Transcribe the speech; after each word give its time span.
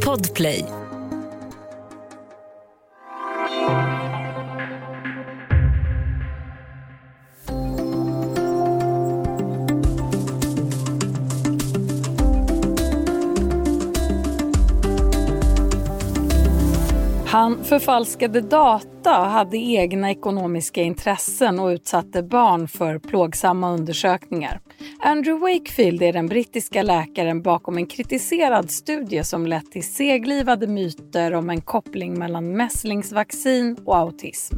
Podplay. 0.00 0.75
Han 17.46 17.64
förfalskade 17.64 18.40
data, 18.40 19.10
hade 19.10 19.56
egna 19.56 20.10
ekonomiska 20.10 20.82
intressen 20.82 21.58
och 21.58 21.68
utsatte 21.68 22.22
barn 22.22 22.68
för 22.68 22.98
plågsamma 22.98 23.72
undersökningar. 23.72 24.60
Andrew 25.00 25.52
Wakefield 25.52 26.02
är 26.02 26.12
den 26.12 26.26
brittiska 26.26 26.82
läkaren 26.82 27.42
bakom 27.42 27.76
en 27.76 27.86
kritiserad 27.86 28.70
studie 28.70 29.24
som 29.24 29.46
lett 29.46 29.72
till 29.72 29.84
seglivade 29.84 30.66
myter 30.66 31.34
om 31.34 31.50
en 31.50 31.60
koppling 31.60 32.18
mellan 32.18 32.56
mässlingsvaccin 32.56 33.76
och 33.84 33.96
autism. 33.96 34.56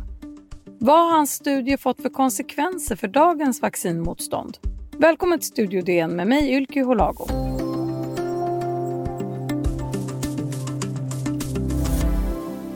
Vad 0.79 0.98
har 0.98 1.17
hans 1.17 1.31
studie 1.31 1.77
fått 1.77 2.03
för 2.03 2.09
konsekvenser 2.09 2.97
för 2.97 3.09
dagens 3.09 3.62
vaccinmotstånd? 3.62 4.59
Välkommen 4.98 5.39
till 5.39 5.48
Studio 5.48 5.83
DN 5.83 6.17
med 6.17 6.27
mig 6.27 6.53
Ylke 6.53 6.83
Holago. 6.83 7.27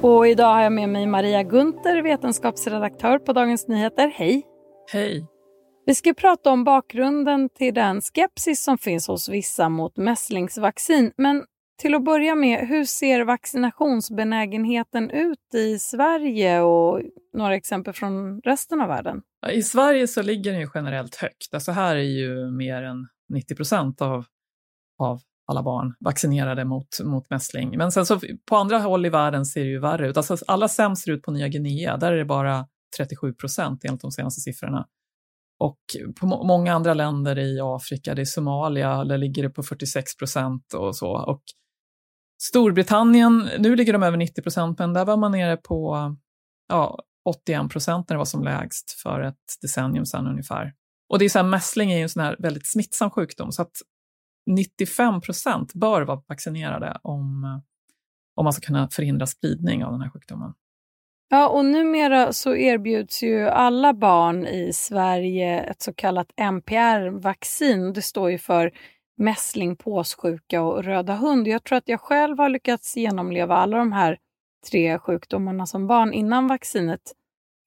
Och 0.02 0.28
idag 0.28 0.54
har 0.54 0.62
jag 0.62 0.72
med 0.72 0.88
mig 0.88 1.06
Maria 1.06 1.42
Gunther, 1.42 2.02
vetenskapsredaktör 2.02 3.18
på 3.18 3.32
Dagens 3.32 3.68
Nyheter. 3.68 4.08
Hej! 4.08 4.46
Hej! 4.92 5.26
Vi 5.86 5.94
ska 5.94 6.14
prata 6.14 6.50
om 6.50 6.64
bakgrunden 6.64 7.48
till 7.48 7.74
den 7.74 8.00
skepsis 8.00 8.64
som 8.64 8.78
finns 8.78 9.08
hos 9.08 9.28
vissa 9.28 9.68
mot 9.68 9.96
mässlingsvaccin. 9.96 11.12
Men 11.16 11.44
till 11.78 11.94
att 11.94 12.04
börja 12.04 12.34
med, 12.34 12.68
hur 12.68 12.84
ser 12.84 13.24
vaccinationsbenägenheten 13.24 15.10
ut 15.10 15.54
i 15.54 15.78
Sverige 15.78 16.60
och 16.60 17.00
några 17.32 17.56
exempel 17.56 17.94
från 17.94 18.40
resten 18.40 18.80
av 18.80 18.88
världen? 18.88 19.22
I 19.52 19.62
Sverige 19.62 20.08
så 20.08 20.22
ligger 20.22 20.50
den 20.52 20.60
ju 20.60 20.68
generellt 20.74 21.14
högt. 21.14 21.54
Alltså 21.54 21.72
här 21.72 21.96
är 21.96 22.00
ju 22.00 22.50
mer 22.50 22.82
än 22.82 23.08
90 23.28 23.56
procent 23.56 24.02
av, 24.02 24.24
av 24.98 25.20
alla 25.46 25.62
barn 25.62 25.94
vaccinerade 26.00 26.64
mot, 26.64 27.00
mot 27.04 27.30
mässling. 27.30 27.78
Men 27.78 27.92
sen 27.92 28.06
så 28.06 28.20
på 28.48 28.56
andra 28.56 28.78
håll 28.78 29.06
i 29.06 29.08
världen 29.08 29.46
ser 29.46 29.60
det 29.60 29.70
ju 29.70 29.80
värre 29.80 30.08
ut. 30.08 30.16
Alltså 30.16 30.36
allra 30.46 30.68
sämst 30.68 31.04
ser 31.04 31.10
det 31.10 31.16
ut 31.16 31.22
på 31.22 31.30
Nya 31.30 31.48
Guinea. 31.48 31.96
Där 31.96 32.12
är 32.12 32.16
det 32.16 32.24
bara 32.24 32.66
37 32.96 33.32
procent 33.34 33.84
enligt 33.84 34.00
de 34.00 34.10
senaste 34.10 34.40
siffrorna. 34.40 34.86
Och 35.58 35.78
på 36.20 36.26
må 36.26 36.44
många 36.44 36.74
andra 36.74 36.94
länder 36.94 37.38
i 37.38 37.60
Afrika, 37.62 38.14
det 38.14 38.22
är 38.22 38.24
Somalia, 38.24 39.04
där 39.04 39.18
ligger 39.18 39.42
det 39.42 39.50
på 39.50 39.62
46 39.62 40.16
procent 40.16 40.74
och 40.74 40.96
så. 40.96 41.10
Och 41.10 41.42
Storbritannien, 42.42 43.48
nu 43.58 43.76
ligger 43.76 43.92
de 43.92 44.02
över 44.02 44.16
90 44.16 44.42
procent, 44.42 44.78
men 44.78 44.92
där 44.92 45.04
var 45.04 45.16
man 45.16 45.32
nere 45.32 45.56
på 45.56 45.96
ja, 46.68 46.98
81 47.28 47.70
procent 47.70 48.08
när 48.08 48.14
det 48.14 48.18
var 48.18 48.24
som 48.24 48.42
lägst 48.42 49.00
för 49.02 49.20
ett 49.20 49.44
decennium 49.62 50.06
sedan 50.06 50.26
ungefär. 50.26 50.72
Och 51.08 51.18
det 51.18 51.24
är 51.24 51.28
så 51.28 51.38
här, 51.38 51.46
mässling 51.46 51.92
är 51.92 51.96
ju 51.96 52.02
en 52.02 52.08
sån 52.08 52.22
här 52.22 52.36
väldigt 52.38 52.66
smittsam 52.66 53.10
sjukdom, 53.10 53.52
så 53.52 53.62
att 53.62 53.72
95 54.46 55.20
procent 55.20 55.74
bör 55.74 56.02
vara 56.02 56.22
vaccinerade 56.26 56.98
om, 57.02 57.44
om 58.34 58.44
man 58.44 58.52
ska 58.52 58.66
kunna 58.66 58.88
förhindra 58.88 59.26
spridning 59.26 59.84
av 59.84 59.92
den 59.92 60.00
här 60.00 60.10
sjukdomen. 60.10 60.54
Ja, 61.28 61.48
och 61.48 61.64
numera 61.64 62.32
så 62.32 62.56
erbjuds 62.56 63.22
ju 63.22 63.48
alla 63.48 63.94
barn 63.94 64.46
i 64.46 64.72
Sverige 64.72 65.60
ett 65.60 65.82
så 65.82 65.92
kallat 65.94 66.32
MPR-vaccin. 66.36 67.92
Det 67.92 68.02
står 68.02 68.30
ju 68.30 68.38
för 68.38 68.72
mässling, 69.16 69.76
påssjuka 69.76 70.62
och 70.62 70.84
röda 70.84 71.14
hund. 71.14 71.48
Jag 71.48 71.64
tror 71.64 71.78
att 71.78 71.88
jag 71.88 72.00
själv 72.00 72.38
har 72.38 72.48
lyckats 72.48 72.96
genomleva 72.96 73.56
alla 73.56 73.76
de 73.76 73.92
här 73.92 74.18
tre 74.70 74.98
sjukdomarna 74.98 75.66
som 75.66 75.86
barn 75.86 76.12
innan 76.12 76.48
vaccinet 76.48 77.12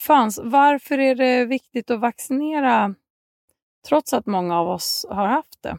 fanns. 0.02 0.40
Varför 0.44 0.98
är 0.98 1.16
det 1.16 1.46
viktigt 1.46 1.92
att 1.92 2.00
vaccinera 2.00 2.96
trots 3.88 4.14
att 4.14 4.26
många 4.26 4.60
av 4.60 4.68
oss 4.68 5.06
har 5.10 5.28
haft 5.28 5.64
det? 5.64 5.78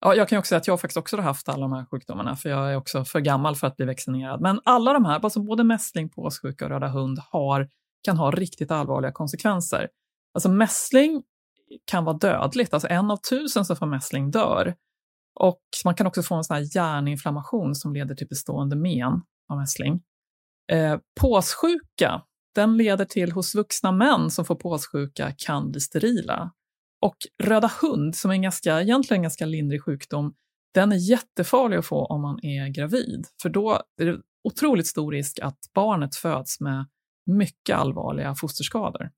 Ja, 0.00 0.14
jag 0.14 0.28
kan 0.28 0.38
också 0.38 0.48
säga 0.48 0.58
att 0.58 0.66
jag 0.66 0.80
faktiskt 0.80 0.96
också 0.96 1.16
har 1.16 1.22
haft 1.22 1.48
alla 1.48 1.60
de 1.60 1.72
här 1.72 1.84
sjukdomarna, 1.84 2.36
för 2.36 2.48
jag 2.48 2.72
är 2.72 2.76
också 2.76 3.04
för 3.04 3.20
gammal 3.20 3.56
för 3.56 3.66
att 3.66 3.76
bli 3.76 3.86
vaccinerad. 3.86 4.40
Men 4.40 4.60
alla 4.64 4.92
de 4.92 5.04
här, 5.04 5.20
alltså 5.20 5.40
både 5.40 5.64
mässling, 5.64 6.10
påssjuka 6.10 6.64
och 6.64 6.70
röda 6.70 6.88
hund, 6.88 7.18
har, 7.30 7.68
kan 8.02 8.16
ha 8.16 8.30
riktigt 8.30 8.70
allvarliga 8.70 9.12
konsekvenser. 9.12 9.88
Alltså 10.34 10.48
mässling 10.48 11.22
kan 11.84 12.04
vara 12.04 12.16
dödligt, 12.16 12.74
alltså 12.74 12.88
en 12.88 13.10
av 13.10 13.16
tusen 13.16 13.64
som 13.64 13.76
får 13.76 13.86
mässling 13.86 14.30
dör. 14.30 14.74
Och 15.40 15.60
man 15.84 15.94
kan 15.94 16.06
också 16.06 16.22
få 16.22 16.34
en 16.34 16.44
sån 16.44 16.56
här 16.56 16.76
hjärninflammation 16.76 17.74
som 17.74 17.92
leder 17.92 18.14
till 18.14 18.26
bestående 18.26 18.76
men 18.76 19.22
av 19.48 19.58
mässling. 19.58 20.02
Eh, 20.72 20.98
påssjuka, 21.20 22.22
den 22.54 22.76
leder 22.76 23.04
till 23.04 23.32
hos 23.32 23.54
vuxna 23.54 23.92
män 23.92 24.30
som 24.30 24.44
får 24.44 24.54
påssjuka 24.54 25.32
kan 25.38 25.70
bli 25.70 25.80
sterila. 25.80 26.52
Och 27.06 27.16
röda 27.42 27.70
hund, 27.82 28.16
som 28.16 28.30
är 28.30 28.34
en 28.34 28.42
ganska, 28.42 28.80
egentligen 28.80 29.18
en 29.18 29.22
ganska 29.22 29.46
lindrig 29.46 29.84
sjukdom, 29.84 30.34
den 30.74 30.92
är 30.92 31.10
jättefarlig 31.10 31.76
att 31.76 31.86
få 31.86 32.06
om 32.06 32.22
man 32.22 32.44
är 32.44 32.68
gravid. 32.68 33.26
För 33.42 33.48
då 33.48 33.82
är 34.00 34.06
det 34.06 34.18
otroligt 34.48 34.86
stor 34.86 35.12
risk 35.12 35.38
att 35.42 35.58
barnet 35.74 36.16
föds 36.16 36.60
med 36.60 36.86
mycket 37.26 37.76
allvarliga 37.76 38.34
fosterskador. 38.34 39.10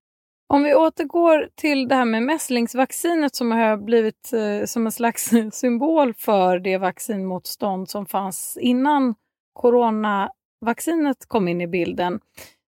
Om 0.52 0.62
vi 0.62 0.74
återgår 0.74 1.48
till 1.54 1.88
det 1.88 1.94
här 1.94 2.04
med 2.04 2.22
mässlingsvaccinet 2.22 3.34
som 3.34 3.50
har 3.50 3.76
blivit 3.76 4.32
eh, 4.32 4.66
som 4.66 4.86
en 4.86 4.92
slags 4.92 5.30
symbol 5.52 6.14
för 6.14 6.58
det 6.58 6.78
vaccinmotstånd 6.78 7.88
som 7.88 8.06
fanns 8.06 8.58
innan 8.60 9.14
coronavaccinet 9.52 11.16
kom 11.28 11.48
in 11.48 11.60
i 11.60 11.66
bilden. 11.66 12.20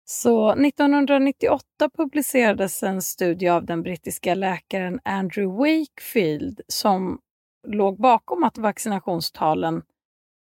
Så 0.04 0.52
1998 0.52 1.64
publicerades 1.96 2.82
en 2.82 3.02
studie 3.02 3.48
av 3.48 3.66
den 3.66 3.82
brittiska 3.82 4.34
läkaren 4.34 5.00
Andrew 5.04 5.56
Wakefield 5.56 6.60
som 6.68 7.18
låg 7.68 8.00
bakom 8.00 8.44
att 8.44 8.58
vaccinationstalen 8.58 9.82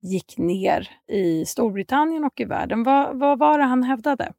gick 0.01 0.37
ner 0.37 0.89
i 1.11 1.45
Storbritannien 1.45 2.23
och 2.23 2.39
i 2.39 2.45
världen. 2.45 2.83
Vad, 2.83 3.19
vad 3.19 3.39
var 3.39 3.57
det 3.57 3.63
han 3.63 3.83
hävdade? 3.83 4.33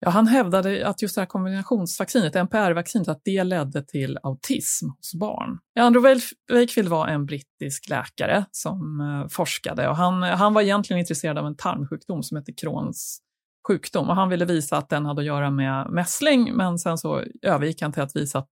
Ja, 0.00 0.10
han 0.10 0.26
hävdade 0.26 0.88
att 0.88 1.02
just 1.02 1.14
det 1.14 1.20
här 1.20 1.26
kombinationsvaccinet, 1.26 2.34
NPR-vaccinet, 2.34 3.08
att 3.08 3.20
det 3.24 3.44
ledde 3.44 3.82
till 3.82 4.18
autism 4.22 4.86
hos 4.88 5.14
barn. 5.14 5.58
Andrew 5.80 6.20
Wakefield 6.52 6.88
var 6.88 7.08
en 7.08 7.26
brittisk 7.26 7.88
läkare 7.88 8.44
som 8.50 9.00
eh, 9.00 9.28
forskade 9.28 9.88
och 9.88 9.96
han, 9.96 10.22
han 10.22 10.54
var 10.54 10.62
egentligen 10.62 11.00
intresserad 11.00 11.38
av 11.38 11.46
en 11.46 11.56
tarmsjukdom 11.56 12.22
som 12.22 12.36
heter 12.36 12.54
Crohns 12.56 13.20
sjukdom 13.68 14.08
och 14.08 14.16
han 14.16 14.28
ville 14.28 14.44
visa 14.44 14.76
att 14.76 14.88
den 14.88 15.06
hade 15.06 15.20
att 15.20 15.26
göra 15.26 15.50
med 15.50 15.90
mässling 15.90 16.56
men 16.56 16.78
sen 16.78 16.98
så 16.98 17.22
övergick 17.42 17.82
han 17.82 17.92
till 17.92 18.02
att 18.02 18.16
visa 18.16 18.38
att 18.38 18.50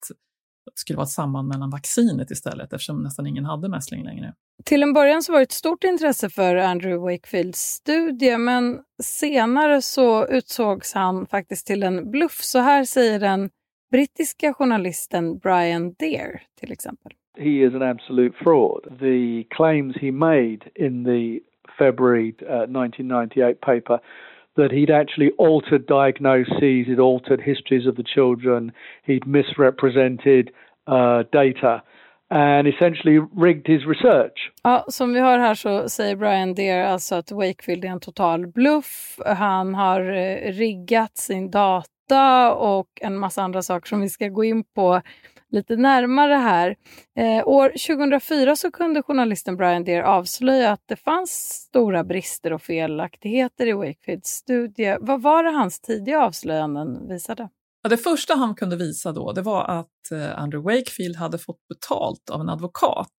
det 0.65 0.79
skulle 0.79 0.97
vara 0.97 1.05
ett 1.05 1.11
samband 1.11 1.49
mellan 1.49 1.71
vaccinet 1.71 2.31
istället 2.31 2.73
eftersom 2.73 3.03
nästan 3.03 3.27
ingen 3.27 3.45
hade 3.45 3.69
mässling 3.69 4.05
längre. 4.05 4.35
Till 4.65 4.83
en 4.83 4.93
början 4.93 5.23
så 5.23 5.33
var 5.33 5.39
det 5.39 5.43
ett 5.43 5.53
stort 5.53 5.85
intresse 5.85 6.31
för 6.31 6.57
Andrew 6.57 7.13
Wakefields 7.13 7.59
studie 7.59 8.39
men 8.39 8.81
senare 9.03 9.83
så 9.83 10.27
utsågs 10.27 10.95
han 10.95 11.27
faktiskt 11.27 11.67
till 11.67 11.83
en 11.83 12.11
bluff. 12.11 12.39
Så 12.43 12.59
här 12.59 12.85
säger 12.85 13.21
den 13.21 13.51
brittiska 13.91 14.55
journalisten 14.55 15.39
Brian 15.39 15.95
Deere 15.99 16.41
till 16.61 16.73
exempel. 16.73 17.13
He 17.39 17.67
is 17.67 17.75
an 17.75 17.83
absolute 17.83 18.35
fraud. 18.45 18.99
The 19.01 19.45
claims 19.57 19.97
he 19.97 20.13
made 20.13 20.61
in 20.75 21.05
the 21.05 21.41
February 21.79 22.35
uh, 22.43 22.63
1998 22.63 23.61
paper 23.61 24.01
that 24.57 24.71
he'd 24.73 24.91
actually 24.91 25.31
altered 25.39 25.87
diagnoses, 25.87 26.87
he'd 26.87 27.01
altered 27.01 27.41
histories 27.41 27.87
of 27.87 27.97
the 27.97 28.03
children, 28.03 28.73
he'd 29.05 29.27
misrepresented 29.27 30.51
uh, 30.87 31.23
data 31.33 31.83
and 32.31 32.67
essentially 32.67 33.19
rigged 33.19 33.67
his 33.67 33.85
research. 33.87 34.53
Ja, 34.63 34.85
som 34.89 35.13
vi 35.13 35.21
hör 35.21 35.39
här 35.39 35.55
så 35.55 35.89
säger 35.89 36.17
Brian 36.17 36.55
Deere 36.55 36.89
alltså 36.89 37.15
att 37.15 37.33
Wakefield 37.33 37.85
är 37.85 37.89
en 37.89 38.01
total 38.01 38.47
bluff. 38.47 39.19
Han 39.27 39.75
har 39.75 40.01
eh, 40.01 40.53
riggat 40.53 41.17
sin 41.17 41.51
data 41.51 42.55
och 42.55 42.89
en 43.01 43.19
massa 43.19 43.43
andra 43.43 43.63
saker 43.63 43.89
som 43.89 44.01
vi 44.01 44.09
ska 44.09 44.29
gå 44.29 44.45
in 44.45 44.65
på 44.65 45.01
lite 45.53 45.77
närmare 45.77 46.35
här. 46.35 46.77
Eh, 47.19 47.49
år 47.49 47.69
2004 47.69 48.57
så 48.57 48.71
kunde 48.71 49.03
journalisten 49.03 49.57
Brian 49.57 49.85
Deere 49.85 50.07
avslöja 50.07 50.73
att 50.73 50.83
det 50.87 50.97
fanns 50.97 51.31
stora 51.69 52.05
brister 52.05 52.53
och 52.53 52.63
felaktigheter 52.63 53.67
i 53.67 53.73
Wakefields 53.73 54.29
studie. 54.29 54.97
Vad 55.01 55.23
var 55.23 55.45
det 55.45 55.51
hans 55.51 55.81
tidiga 55.81 56.21
avslöjanden 56.21 57.09
visade? 57.09 57.49
Ja, 57.83 57.89
det 57.89 57.97
första 57.97 58.35
han 58.35 58.55
kunde 58.55 58.77
visa 58.77 59.13
då 59.13 59.33
det 59.33 59.43
var 59.43 59.65
att 59.65 60.11
eh, 60.13 60.39
Andrew 60.39 60.77
Wakefield 60.77 61.17
hade 61.17 61.39
fått 61.39 61.69
betalt 61.69 62.31
av 62.31 62.41
en 62.41 62.49
advokat. 62.49 63.13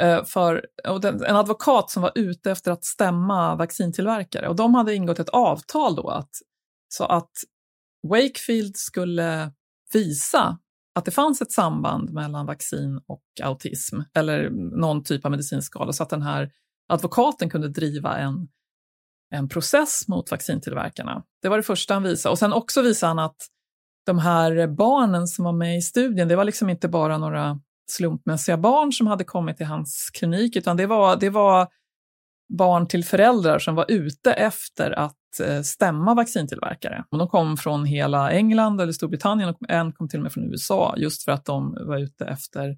Eh, 0.00 0.24
för, 0.24 0.66
den, 1.02 1.24
en 1.24 1.36
advokat 1.36 1.90
som 1.90 2.02
var 2.02 2.12
ute 2.14 2.50
efter 2.50 2.70
att 2.70 2.84
stämma 2.84 3.56
vaccintillverkare 3.56 4.48
och 4.48 4.56
de 4.56 4.74
hade 4.74 4.94
ingått 4.94 5.18
ett 5.18 5.28
avtal 5.28 5.96
då 5.96 6.08
att, 6.08 6.30
så 6.88 7.04
att 7.04 7.30
Wakefield 8.08 8.76
skulle 8.76 9.52
visa 9.92 10.58
att 10.98 11.04
det 11.04 11.10
fanns 11.10 11.42
ett 11.42 11.52
samband 11.52 12.10
mellan 12.12 12.46
vaccin 12.46 13.00
och 13.06 13.22
autism 13.42 14.00
eller 14.14 14.50
någon 14.80 15.04
typ 15.04 15.24
av 15.24 15.30
medicinskala 15.30 15.92
så 15.92 16.02
att 16.02 16.10
den 16.10 16.22
här 16.22 16.50
advokaten 16.88 17.50
kunde 17.50 17.68
driva 17.68 18.18
en, 18.18 18.48
en 19.34 19.48
process 19.48 20.08
mot 20.08 20.30
vaccintillverkarna. 20.30 21.22
Det 21.42 21.48
var 21.48 21.56
det 21.56 21.62
första 21.62 21.94
han 21.94 22.02
visade. 22.02 22.30
Och 22.30 22.38
sen 22.38 22.52
också 22.52 22.82
visade 22.82 23.10
han 23.10 23.18
att 23.18 23.36
de 24.06 24.18
här 24.18 24.66
barnen 24.66 25.26
som 25.26 25.44
var 25.44 25.52
med 25.52 25.78
i 25.78 25.82
studien, 25.82 26.28
det 26.28 26.36
var 26.36 26.44
liksom 26.44 26.70
inte 26.70 26.88
bara 26.88 27.18
några 27.18 27.60
slumpmässiga 27.90 28.58
barn 28.58 28.92
som 28.92 29.06
hade 29.06 29.24
kommit 29.24 29.56
till 29.56 29.66
hans 29.66 30.10
klinik, 30.14 30.56
utan 30.56 30.76
det 30.76 30.86
var, 30.86 31.16
det 31.16 31.30
var 31.30 31.68
barn 32.48 32.88
till 32.88 33.04
föräldrar 33.04 33.58
som 33.58 33.74
var 33.74 33.86
ute 33.88 34.32
efter 34.32 34.90
att 34.90 35.40
eh, 35.46 35.60
stämma 35.60 36.14
vaccintillverkare. 36.14 37.04
De 37.10 37.28
kom 37.28 37.56
från 37.56 37.84
hela 37.84 38.30
England 38.30 38.80
eller 38.80 38.92
Storbritannien 38.92 39.48
och 39.48 39.58
en 39.68 39.92
kom 39.92 40.08
till 40.08 40.18
och 40.18 40.22
med 40.22 40.32
från 40.32 40.44
USA 40.44 40.94
just 40.96 41.24
för 41.24 41.32
att 41.32 41.44
de 41.44 41.78
var 41.80 41.98
ute 41.98 42.24
efter 42.24 42.76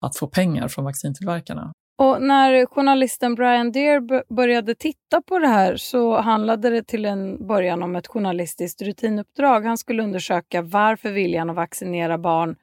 att 0.00 0.16
få 0.16 0.26
pengar 0.26 0.68
från 0.68 0.84
vaccintillverkarna. 0.84 1.72
Och 1.98 2.22
när 2.22 2.66
journalisten 2.66 3.34
Brian 3.34 3.72
Deer 3.72 4.34
började 4.34 4.74
titta 4.74 5.22
på 5.26 5.38
det 5.38 5.46
här 5.46 5.76
så 5.76 6.20
handlade 6.20 6.70
det 6.70 6.82
till 6.82 7.04
en 7.04 7.46
början 7.46 7.82
om 7.82 7.96
ett 7.96 8.06
journalistiskt 8.06 8.82
rutinuppdrag. 8.82 9.64
Han 9.64 9.78
skulle 9.78 10.02
undersöka 10.02 10.62
varför 10.62 11.12
viljan 11.12 11.50
att 11.50 11.56
vaccinera 11.56 12.18
barn 12.18 12.56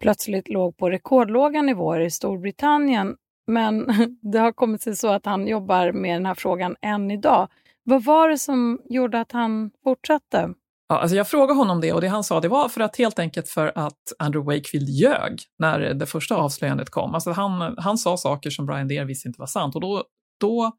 plötsligt 0.00 0.48
låg 0.48 0.76
på 0.76 0.90
rekordlåga 0.90 1.62
nivåer 1.62 2.00
i 2.00 2.10
Storbritannien. 2.10 3.16
Men 3.48 3.86
det 4.32 4.38
har 4.38 4.52
kommit 4.52 4.82
sig 4.82 4.96
så 4.96 5.08
att 5.08 5.26
han 5.26 5.48
jobbar 5.48 5.92
med 5.92 6.16
den 6.16 6.26
här 6.26 6.34
frågan 6.34 6.76
än 6.82 7.10
idag. 7.10 7.48
Vad 7.84 8.04
var 8.04 8.28
det 8.28 8.38
som 8.38 8.80
gjorde 8.84 9.20
att 9.20 9.32
han 9.32 9.70
fortsatte? 9.84 10.54
Ja, 10.88 10.98
alltså 10.98 11.16
jag 11.16 11.28
frågade 11.28 11.58
honom 11.58 11.80
det 11.80 11.92
och 11.92 12.00
det 12.00 12.08
han 12.08 12.24
sa 12.24 12.40
det 12.40 12.48
var 12.48 12.68
för 12.68 12.80
att 12.80 12.96
helt 12.96 13.18
enkelt 13.18 13.48
för 13.48 13.72
att 13.74 14.12
Andrew 14.18 14.56
Wakefield 14.56 14.88
ljög 14.88 15.38
när 15.58 15.94
det 15.94 16.06
första 16.06 16.36
avslöjandet 16.36 16.90
kom. 16.90 17.14
Alltså 17.14 17.30
han, 17.30 17.74
han 17.78 17.98
sa 17.98 18.16
saker 18.16 18.50
som 18.50 18.66
Brian 18.66 18.88
Deere 18.88 19.04
visste 19.04 19.28
inte 19.28 19.40
var 19.40 19.46
sant 19.46 19.74
och 19.74 19.80
då, 19.80 20.04
då 20.40 20.72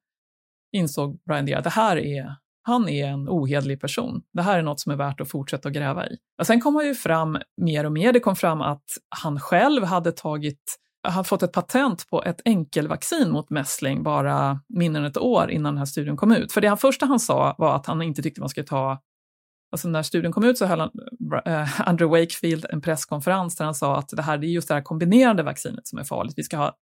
insåg 0.71 1.19
Brian 1.27 1.45
Deere 1.45 1.57
att 1.57 1.63
det 1.63 1.69
här 1.69 1.97
är, 1.97 2.35
han 2.63 2.89
är 2.89 3.07
en 3.07 3.29
ohedlig 3.29 3.81
person. 3.81 4.21
Det 4.33 4.41
här 4.41 4.57
är 4.57 4.61
något 4.61 4.79
som 4.79 4.91
är 4.91 4.95
värt 4.95 5.21
att 5.21 5.29
fortsätta 5.29 5.67
att 5.67 5.75
gräva 5.75 6.07
i. 6.07 6.17
Och 6.39 6.47
sen 6.47 6.61
kom 6.61 6.85
ju 6.85 6.95
fram 6.95 7.37
mer 7.61 7.85
och 7.85 7.91
mer. 7.91 8.13
Det 8.13 8.19
kom 8.19 8.35
fram 8.35 8.61
att 8.61 8.85
han 9.09 9.39
själv 9.39 9.83
hade 9.83 10.11
tagit 10.11 10.79
han 11.07 11.25
fått 11.25 11.43
ett 11.43 11.51
patent 11.51 12.07
på 12.09 12.23
ett 12.23 12.41
enkelvaccin 12.45 13.29
mot 13.31 13.49
mässling 13.49 14.03
bara 14.03 14.59
mindre 14.69 15.01
än 15.01 15.07
ett 15.07 15.17
år 15.17 15.51
innan 15.51 15.73
den 15.73 15.77
här 15.77 15.85
studien 15.85 16.17
kom 16.17 16.31
ut. 16.31 16.51
För 16.51 16.61
det 16.61 16.67
han 16.67 16.77
första 16.77 17.05
han 17.05 17.19
sa 17.19 17.55
var 17.57 17.75
att 17.75 17.85
han 17.85 18.01
inte 18.01 18.21
tyckte 18.21 18.41
man 18.41 18.49
skulle 18.49 18.67
ta 18.67 19.01
Alltså 19.71 19.87
när 19.87 20.03
studien 20.03 20.31
kom 20.31 20.43
ut 20.43 20.57
så 20.57 20.65
höll 20.65 20.79
han, 20.79 20.89
uh, 21.47 21.89
Andrew 21.89 22.21
Wakefield 22.21 22.65
en 22.69 22.81
presskonferens 22.81 23.55
där 23.55 23.65
han 23.65 23.75
sa 23.75 23.97
att 23.97 24.09
det 24.09 24.21
här 24.21 24.37
det 24.37 24.47
är 24.47 24.49
just 24.49 24.67
det 24.67 24.73
här 24.73 24.81
kombinerade 24.81 25.43
vaccinet 25.43 25.87
som 25.87 25.99
är 25.99 26.03
farligt. 26.03 26.33
Vi 26.37 26.43
ska 26.43 26.57
ha, 26.57 26.75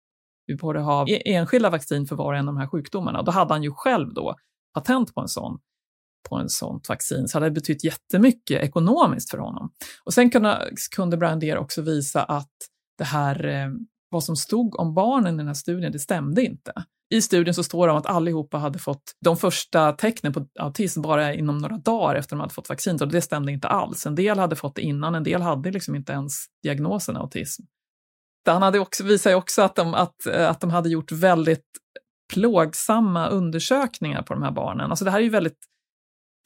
vi 0.47 0.57
borde 0.57 0.81
ha 0.81 1.09
e- 1.09 1.35
enskilda 1.35 1.71
vaccin 1.71 2.07
för 2.07 2.17
var 2.17 2.33
och 2.33 2.39
en 2.39 2.49
av 2.49 2.55
de 2.55 2.61
här 2.61 2.67
sjukdomarna. 2.67 3.19
Och 3.19 3.25
då 3.25 3.33
hade 3.33 3.55
han 3.55 3.62
ju 3.62 3.71
själv 3.71 4.15
då 4.15 4.35
patent 4.75 5.15
på 5.15 5.21
en 5.21 5.29
sån 5.29 5.59
på 6.29 6.37
en 6.37 6.49
sånt 6.49 6.89
vaccin, 6.89 7.29
så 7.29 7.37
hade 7.37 7.47
det 7.47 7.55
betytt 7.55 7.85
jättemycket 7.85 8.62
ekonomiskt 8.62 9.31
för 9.31 9.39
honom. 9.39 9.71
Och 10.05 10.15
sen 10.15 10.31
kunde, 10.31 10.71
kunde 10.97 11.17
Brian 11.17 11.41
Deere 11.41 11.59
också 11.59 11.83
visa 11.83 12.23
att 12.23 12.53
det 12.99 13.05
här, 13.05 13.47
eh, 13.47 13.69
vad 14.11 14.25
som 14.25 14.37
stod 14.37 14.81
om 14.81 14.94
barnen 14.94 15.35
i 15.35 15.38
den 15.38 15.47
här 15.47 15.55
studien, 15.55 15.93
det 15.93 15.99
stämde 15.99 16.43
inte. 16.44 16.73
I 17.14 17.23
studien 17.23 17.55
så 17.55 17.64
står 17.64 17.87
det 17.87 17.93
om 17.93 17.99
att 17.99 18.06
allihopa 18.06 18.58
hade 18.58 18.79
fått 18.79 19.03
de 19.25 19.37
första 19.37 19.93
tecknen 19.93 20.32
på 20.32 20.47
autism 20.58 21.03
bara 21.03 21.35
inom 21.35 21.58
några 21.58 21.79
dagar 21.79 22.14
efter 22.14 22.26
att 22.35 22.38
de 22.38 22.41
hade 22.41 22.55
fått 22.55 22.69
vaccinet 22.69 23.03
och 23.03 23.08
det 23.08 23.20
stämde 23.20 23.53
inte 23.53 23.69
alls. 23.69 24.06
En 24.06 24.14
del 24.14 24.38
hade 24.38 24.56
fått 24.56 24.75
det 24.75 24.82
innan, 24.82 25.14
en 25.14 25.25
del 25.25 25.43
hade 25.43 25.70
liksom 25.70 25.94
inte 25.94 26.12
ens 26.12 26.32
diagnosen 26.62 27.17
autism. 27.17 27.62
Han 28.47 28.62
hade 28.62 28.79
också, 28.79 29.05
visar 29.05 29.31
ju 29.31 29.37
också 29.37 29.62
att 29.62 29.76
de, 29.76 29.94
att, 29.94 30.26
eh, 30.26 30.50
att 30.50 30.61
de 30.61 30.70
hade 30.70 30.88
gjort 30.88 31.12
väldigt 31.12 31.67
plågsamma 32.35 33.29
undersökningar 33.29 34.23
på 34.23 34.35
de 34.35 34.43
här 34.43 34.50
barnen. 34.50 34.91
Alltså 34.91 35.05
det 35.05 35.11
här 35.11 35.19
är 35.19 35.23
ju 35.23 35.31
väldigt 35.31 35.59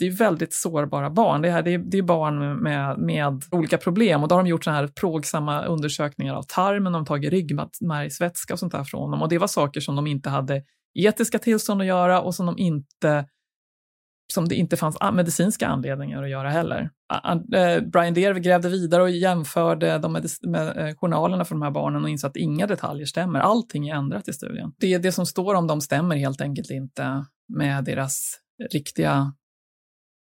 det 0.00 0.06
är 0.06 0.10
väldigt 0.10 0.54
sårbara 0.54 1.10
barn. 1.10 1.42
Det, 1.42 1.50
här, 1.50 1.62
det, 1.62 1.74
är, 1.74 1.78
det 1.78 1.98
är 1.98 2.02
barn 2.02 2.62
med, 2.62 2.98
med 2.98 3.42
olika 3.50 3.78
problem 3.78 4.22
och 4.22 4.28
då 4.28 4.34
har 4.34 4.42
de 4.42 4.48
gjort 4.48 4.64
såna 4.64 4.76
här 4.76 4.86
plågsamma 4.86 5.64
undersökningar 5.64 6.34
av 6.34 6.42
tarmen, 6.42 6.92
de 6.92 6.98
har 6.98 7.06
tagit 7.06 7.30
ryggmärgsvätska 7.30 8.52
och 8.52 8.58
sånt 8.58 8.72
där 8.72 8.84
från 8.84 9.10
dem 9.10 9.22
och 9.22 9.28
det 9.28 9.38
var 9.38 9.46
saker 9.46 9.80
som 9.80 9.96
de 9.96 10.06
inte 10.06 10.30
hade 10.30 10.62
etiska 10.94 11.38
tillstånd 11.38 11.80
att 11.80 11.86
göra 11.86 12.20
och 12.20 12.34
som 12.34 12.46
de 12.46 12.58
inte 12.58 13.26
som 14.32 14.48
det 14.48 14.54
inte 14.54 14.76
fanns 14.76 14.96
medicinska 15.12 15.66
anledningar 15.66 16.22
att 16.22 16.30
göra 16.30 16.50
heller. 16.50 16.90
Eh, 17.54 17.82
Brian 17.92 18.14
Deere 18.14 18.40
grävde 18.40 18.68
vidare 18.68 19.02
och 19.02 19.10
jämförde 19.10 19.98
de 19.98 20.12
med, 20.12 20.26
med 20.42 20.96
journalerna 20.98 21.44
för 21.44 21.54
de 21.54 21.62
här 21.62 21.70
barnen 21.70 22.04
och 22.04 22.10
insåg 22.10 22.28
att 22.28 22.36
inga 22.36 22.66
detaljer 22.66 23.06
stämmer. 23.06 23.40
Allting 23.40 23.88
är 23.88 23.94
ändrat 23.94 24.28
i 24.28 24.32
studien. 24.32 24.72
Det, 24.78 24.98
det 24.98 25.12
som 25.12 25.26
står 25.26 25.54
om 25.54 25.66
dem 25.66 25.80
stämmer 25.80 26.16
helt 26.16 26.40
enkelt 26.40 26.70
inte 26.70 27.24
med 27.48 27.84
deras 27.84 28.38
riktiga 28.72 29.32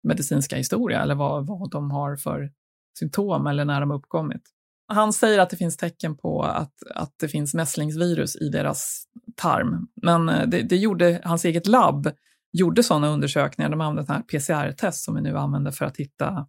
medicinska 0.02 0.56
historia 0.56 1.02
eller 1.02 1.14
vad, 1.14 1.46
vad 1.46 1.70
de 1.70 1.90
har 1.90 2.16
för 2.16 2.50
symptom 2.99 3.46
eller 3.46 3.64
när 3.64 3.81
de 3.81 3.90
har 3.90 3.99
uppkommit. 3.99 4.43
Han 4.88 5.12
säger 5.12 5.38
att 5.38 5.50
det 5.50 5.56
finns 5.56 5.76
tecken 5.76 6.16
på 6.16 6.43
att, 6.43 6.75
att 6.94 7.14
det 7.20 7.28
finns 7.28 7.54
mässlingsvirus 7.54 8.37
i 8.37 8.49
deras 8.49 9.04
tarm, 9.37 9.88
men 10.02 10.28
eh, 10.28 10.49
det, 10.49 10.62
det 10.62 10.76
gjorde 10.76 11.20
hans 11.25 11.44
eget 11.44 11.66
labb 11.66 12.12
gjorde 12.52 12.82
sådana 12.82 13.08
undersökningar. 13.08 13.70
De 13.70 13.81
använde 13.81 14.22
PCR-test 14.28 15.04
som 15.04 15.14
vi 15.14 15.20
nu 15.20 15.38
använder 15.38 15.70
för 15.70 15.84
att 15.84 15.96
hitta 15.96 16.46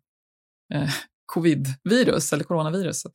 eh, 0.74 0.90
covid-virus 1.26 2.34
eller 2.34 2.44
coronaviruset. 2.44 3.12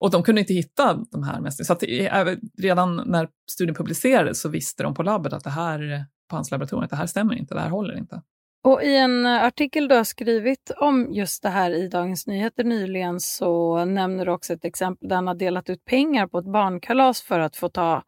Och 0.00 0.10
de 0.10 0.22
kunde 0.22 0.40
inte 0.40 0.54
hitta 0.54 0.94
de 1.10 1.22
här 1.22 1.40
mässlingarna. 1.40 1.66
Så 1.66 1.72
att 1.72 1.80
det, 1.80 2.38
redan 2.58 3.02
när 3.06 3.28
studien 3.50 3.74
publicerades 3.74 4.40
så 4.40 4.48
visste 4.48 4.82
de 4.82 4.94
på 4.94 5.02
labbet 5.02 5.32
att 5.32 5.44
det 5.44 5.50
här, 5.50 6.04
på 6.30 6.36
hans 6.36 6.50
laboratorium, 6.50 6.84
att 6.84 6.90
det 6.90 6.96
här 6.96 7.06
stämmer 7.06 7.34
inte, 7.34 7.54
det 7.54 7.60
här 7.60 7.70
håller 7.70 7.98
inte. 7.98 8.22
Och 8.64 8.82
I 8.82 8.96
en 8.96 9.26
eh, 9.26 9.44
artikel 9.44 9.88
du 9.88 9.94
har 9.94 10.04
skrivit 10.04 10.70
om 10.76 11.12
just 11.12 11.42
det 11.42 11.48
här 11.48 11.70
i 11.70 11.88
Dagens 11.88 12.26
Nyheter 12.26 12.64
nyligen 12.64 13.20
så 13.20 13.84
nämner 13.84 14.26
du 14.26 14.32
också 14.32 14.52
ett 14.52 14.64
exempel 14.64 15.08
där 15.08 15.16
han 15.16 15.26
har 15.26 15.34
delat 15.34 15.70
ut 15.70 15.84
pengar 15.84 16.26
på 16.26 16.38
ett 16.38 16.52
barnkalas 16.52 17.22
för 17.22 17.40
att 17.40 17.56
få 17.56 17.68
ta 17.68 18.02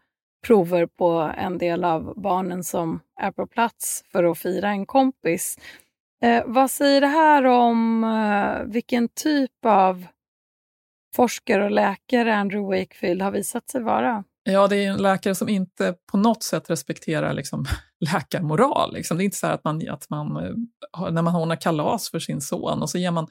prover 0.47 0.87
på 0.87 1.32
en 1.38 1.58
del 1.58 1.85
av 1.85 2.14
barnen 2.17 2.64
som 2.64 3.00
är 3.20 3.31
på 3.31 3.47
plats 3.47 4.05
för 4.12 4.25
att 4.25 4.38
fira 4.38 4.69
en 4.69 4.87
kompis. 4.87 5.58
Eh, 6.23 6.43
vad 6.47 6.70
säger 6.70 7.00
det 7.00 7.06
här 7.06 7.44
om 7.44 8.05
eh, 8.05 8.73
vilken 8.73 9.09
typ 9.09 9.64
av 9.67 10.06
forskare 11.17 11.64
och 11.64 11.70
läkare 11.70 12.35
Andrew 12.35 12.81
Wakefield 12.81 13.23
har 13.23 13.31
visat 13.31 13.70
sig 13.70 13.82
vara? 13.82 14.25
Ja, 14.44 14.67
det 14.67 14.85
är 14.85 14.91
en 14.91 15.02
läkare 15.02 15.35
som 15.35 15.49
inte 15.49 15.94
på 16.11 16.17
något 16.17 16.43
sätt 16.43 16.70
respekterar 16.70 17.32
liksom, 17.32 17.67
läkarmoral. 18.00 18.94
Liksom. 18.94 19.16
Det 19.16 19.22
är 19.22 19.25
inte 19.25 19.37
så 19.37 19.46
att 19.46 19.64
man, 19.64 19.88
att 19.88 20.11
man, 20.11 20.37
eh, 20.37 21.11
när 21.11 21.23
man 21.23 21.37
ordnar 21.37 21.56
kalas 21.56 22.11
för 22.11 22.18
sin 22.18 22.40
son 22.40 22.82
och 22.82 22.90
så 22.90 22.99
ger 22.99 23.11
man 23.11 23.26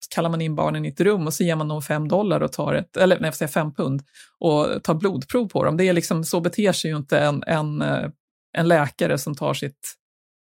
så 0.00 0.14
kallar 0.14 0.30
man 0.30 0.40
in 0.40 0.54
barnen 0.54 0.84
i 0.84 0.88
ett 0.88 1.00
rum 1.00 1.26
och 1.26 1.34
så 1.34 1.44
ger 1.44 1.56
man 1.56 1.68
dem 1.68 1.82
fem 1.82 2.08
dollar 2.08 2.40
och 2.40 2.52
tar 2.52 2.74
ett, 2.74 2.96
eller 2.96 3.20
nej, 3.20 3.32
jag 3.40 3.50
fem 3.50 3.74
pund 3.74 4.02
och 4.38 4.82
tar 4.82 4.94
blodprov 4.94 5.48
på 5.48 5.64
dem. 5.64 5.76
Det 5.76 5.84
är 5.84 5.92
liksom, 5.92 6.24
så 6.24 6.40
beter 6.40 6.72
sig 6.72 6.90
ju 6.90 6.96
inte 6.96 7.18
en, 7.18 7.42
en, 7.46 7.82
eh, 7.82 8.10
en 8.52 8.68
läkare 8.68 9.18
som 9.18 9.34
tar 9.34 9.54
sitt 9.54 9.94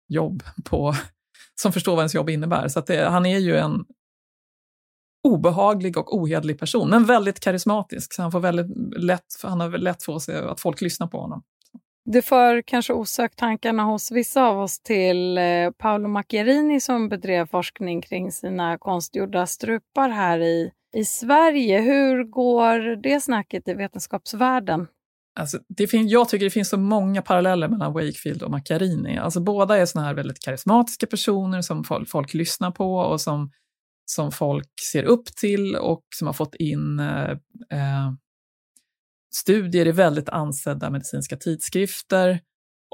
jobb 0.07 0.43
på, 0.63 0.95
som 1.61 1.73
förstår 1.73 1.91
vad 1.91 1.99
ens 1.99 2.15
jobb 2.15 2.29
innebär. 2.29 2.67
Så 2.67 2.81
det, 2.81 3.09
han 3.09 3.25
är 3.25 3.39
ju 3.39 3.57
en 3.57 3.85
obehaglig 5.23 5.97
och 5.97 6.15
ohederlig 6.15 6.59
person, 6.59 6.89
men 6.89 7.05
väldigt 7.05 7.39
karismatisk. 7.39 8.13
Så 8.13 8.21
han, 8.21 8.31
får 8.31 8.39
väldigt 8.39 9.01
lätt, 9.03 9.25
han 9.43 9.59
har 9.59 9.69
lätt 9.69 10.03
för 10.03 10.19
sig 10.19 10.35
att 10.35 10.59
folk 10.59 10.81
lyssnar 10.81 11.07
på 11.07 11.21
honom. 11.21 11.43
Det 12.05 12.21
för 12.21 12.61
kanske 12.61 12.93
osökt 12.93 13.37
tankarna 13.37 13.83
hos 13.83 14.11
vissa 14.11 14.43
av 14.43 14.59
oss 14.59 14.79
till 14.79 15.37
eh, 15.37 15.43
Paolo 15.77 16.07
Macchiarini 16.07 16.81
som 16.81 17.09
bedrev 17.09 17.45
forskning 17.45 18.01
kring 18.01 18.31
sina 18.31 18.77
konstgjorda 18.77 19.47
strupar 19.47 20.09
här 20.09 20.39
i, 20.39 20.71
i 20.97 21.05
Sverige. 21.05 21.81
Hur 21.81 22.23
går 22.23 23.01
det 23.03 23.21
snacket 23.21 23.67
i 23.67 23.73
vetenskapsvärlden? 23.73 24.87
Alltså, 25.39 25.59
det 25.67 25.87
fin- 25.87 26.07
jag 26.07 26.29
tycker 26.29 26.45
det 26.45 26.49
finns 26.49 26.69
så 26.69 26.77
många 26.77 27.21
paralleller 27.21 27.67
mellan 27.67 27.93
Wakefield 27.93 28.43
och 28.43 28.51
Macchiarini. 28.51 29.17
Alltså, 29.17 29.41
båda 29.41 29.77
är 29.77 29.85
såna 29.85 30.05
här 30.05 30.13
väldigt 30.13 30.39
karismatiska 30.39 31.07
personer 31.07 31.61
som 31.61 31.83
folk, 31.83 32.09
folk 32.09 32.33
lyssnar 32.33 32.71
på 32.71 32.95
och 32.95 33.21
som, 33.21 33.51
som 34.05 34.31
folk 34.31 34.69
ser 34.93 35.03
upp 35.03 35.25
till 35.25 35.75
och 35.75 36.03
som 36.15 36.27
har 36.27 36.33
fått 36.33 36.55
in 36.55 36.99
eh, 36.99 37.31
eh, 37.71 38.11
studier 39.35 39.87
i 39.87 39.91
väldigt 39.91 40.29
ansedda 40.29 40.89
medicinska 40.89 41.37
tidskrifter. 41.37 42.39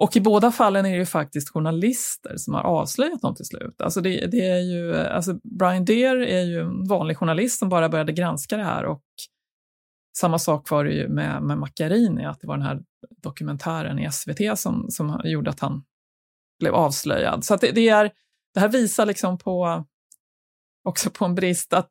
Och 0.01 0.15
i 0.15 0.21
båda 0.21 0.51
fallen 0.51 0.86
är 0.86 0.91
det 0.91 0.98
ju 0.98 1.05
faktiskt 1.05 1.50
journalister 1.50 2.38
som 2.38 2.53
har 2.53 2.62
avslöjat 2.62 3.21
dem 3.21 3.36
till 3.36 3.45
slut. 3.45 3.81
Alltså 3.81 4.01
det, 4.01 4.27
det 4.27 4.48
är 4.48 4.60
ju, 4.60 4.95
alltså 4.98 5.33
Brian 5.60 5.86
Deere 5.86 6.31
är 6.31 6.41
ju 6.41 6.60
en 6.60 6.88
vanlig 6.88 7.17
journalist 7.17 7.60
som 7.60 7.69
bara 7.69 7.89
började 7.89 8.12
granska 8.12 8.57
det 8.57 8.63
här 8.63 8.86
och 8.86 9.03
samma 10.17 10.39
sak 10.39 10.69
var 10.69 10.83
det 10.83 10.91
ju 10.91 11.07
med, 11.07 11.43
med 11.43 11.57
Macchiarini, 11.57 12.25
att 12.25 12.39
det 12.39 12.48
var 12.48 12.57
den 12.57 12.65
här 12.65 12.81
dokumentären 13.24 14.00
i 14.00 14.12
SVT 14.12 14.60
som, 14.60 14.86
som 14.89 15.21
gjorde 15.24 15.50
att 15.50 15.60
han 15.60 15.83
blev 16.60 16.75
avslöjad. 16.75 17.45
Så 17.45 17.55
det, 17.55 17.71
det, 17.71 17.89
är, 17.89 18.12
det 18.53 18.60
här 18.60 18.69
visar 18.69 19.05
liksom 19.05 19.38
på, 19.38 19.86
också 20.83 21.10
på 21.10 21.25
en 21.25 21.36
brist 21.36 21.74
att 21.74 21.89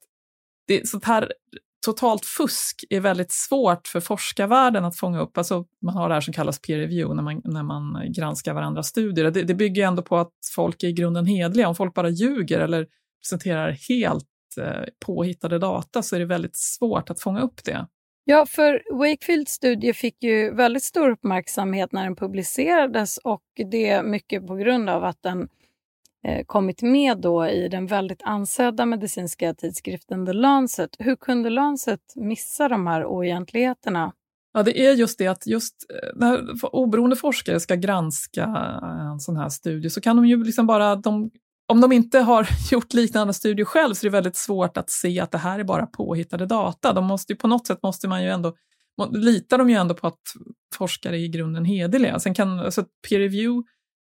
det, 0.67 0.89
sånt 0.89 1.05
här 1.05 1.33
totalt 1.81 2.25
fusk 2.25 2.85
är 2.91 3.01
väldigt 3.01 3.33
svårt 3.33 3.89
för 3.89 4.01
forskarvärlden 4.01 4.85
att 4.85 4.97
fånga 4.97 5.21
upp. 5.21 5.39
Alltså, 5.39 5.65
man 5.83 5.95
har 5.95 6.09
det 6.09 6.15
här 6.15 6.21
som 6.21 6.35
kallas 6.35 6.61
peer 6.61 6.79
review 6.79 7.15
när 7.15 7.23
man, 7.23 7.41
när 7.45 7.63
man 7.63 8.13
granskar 8.13 8.55
varandras 8.55 8.87
studier. 8.87 9.31
Det, 9.31 9.43
det 9.43 9.55
bygger 9.55 9.87
ändå 9.87 10.03
på 10.03 10.19
att 10.19 10.33
folk 10.55 10.83
är 10.83 10.89
i 10.89 10.93
grunden 10.93 11.27
hedliga. 11.27 11.69
Om 11.69 11.75
folk 11.75 11.95
bara 11.95 12.09
ljuger 12.09 12.61
eller 12.61 12.87
presenterar 13.23 13.71
helt 13.89 14.27
eh, 14.61 14.85
påhittade 15.07 15.59
data 15.59 16.03
så 16.03 16.17
är 16.17 16.21
det 16.21 16.27
väldigt 16.27 16.57
svårt 16.57 17.11
att 17.11 17.21
fånga 17.21 17.41
upp 17.41 17.65
det. 17.65 17.87
Ja, 18.25 18.47
för 18.47 18.83
Wakefields 18.93 19.53
studie 19.53 19.93
fick 19.93 20.23
ju 20.23 20.55
väldigt 20.55 20.83
stor 20.83 21.11
uppmärksamhet 21.11 21.93
när 21.93 22.05
den 22.05 22.17
publicerades 22.17 23.19
och 23.19 23.43
det 23.71 24.03
mycket 24.03 24.47
på 24.47 24.55
grund 24.55 24.91
av 24.91 25.05
att 25.05 25.23
den 25.23 25.49
Eh, 26.25 26.45
kommit 26.47 26.83
med 26.83 27.19
då 27.19 27.47
i 27.47 27.69
den 27.69 27.87
väldigt 27.87 28.23
ansedda 28.25 28.87
medicinska 28.87 29.55
tidskriften 29.55 30.27
The 30.27 30.33
Lancet. 30.33 30.91
Hur 30.99 31.17
kunde 31.17 31.51
Lancet 31.51 32.01
missa 32.17 32.69
de 32.69 32.87
här 32.87 33.05
oegentligheterna? 33.05 34.13
Ja, 34.53 34.63
det 34.63 34.87
är 34.87 34.93
just 34.93 35.19
det 35.19 35.27
att 35.27 35.47
just 35.47 35.75
eh, 35.91 36.09
när 36.15 36.41
oberoende 36.75 37.17
forskare 37.17 37.61
ska 37.61 37.75
granska 37.75 38.43
eh, 38.83 39.11
en 39.13 39.21
sån 39.21 39.37
här 39.37 39.49
studie 39.49 39.91
så 39.91 40.01
kan 40.01 40.17
de 40.17 40.27
ju 40.27 40.45
liksom 40.45 40.67
bara, 40.67 40.97
de, 40.97 41.31
om 41.69 41.81
de 41.81 41.93
inte 41.93 42.19
har 42.19 42.49
gjort 42.73 42.93
liknande 42.93 43.35
studier 43.35 43.67
själv 43.67 43.95
så 43.95 44.07
är 44.07 44.11
det 44.11 44.17
väldigt 44.17 44.37
svårt 44.37 44.77
att 44.77 44.91
se 44.91 45.21
att 45.21 45.31
det 45.31 45.39
här 45.39 45.59
är 45.59 45.65
bara 45.65 45.87
påhittade 45.87 46.47
data. 46.47 46.93
De 46.93 47.05
måste 47.05 47.33
ju, 47.33 47.37
på 47.37 47.49
något 47.49 47.67
sätt 47.67 47.83
måste 47.83 48.09
man 48.09 48.23
ju 48.23 48.31
ändå, 48.31 48.55
litar 49.13 49.59
de 49.59 49.71
ju 49.71 49.77
ändå 49.77 49.95
på 49.95 50.07
att 50.07 50.21
forskare 50.75 51.17
är 51.19 51.25
i 51.25 51.29
grunden 51.29 51.65
hederliga. 51.65 52.19
Sen 52.19 52.35
kan, 52.35 52.59
alltså 52.59 52.85
peer 53.09 53.19
review 53.19 53.63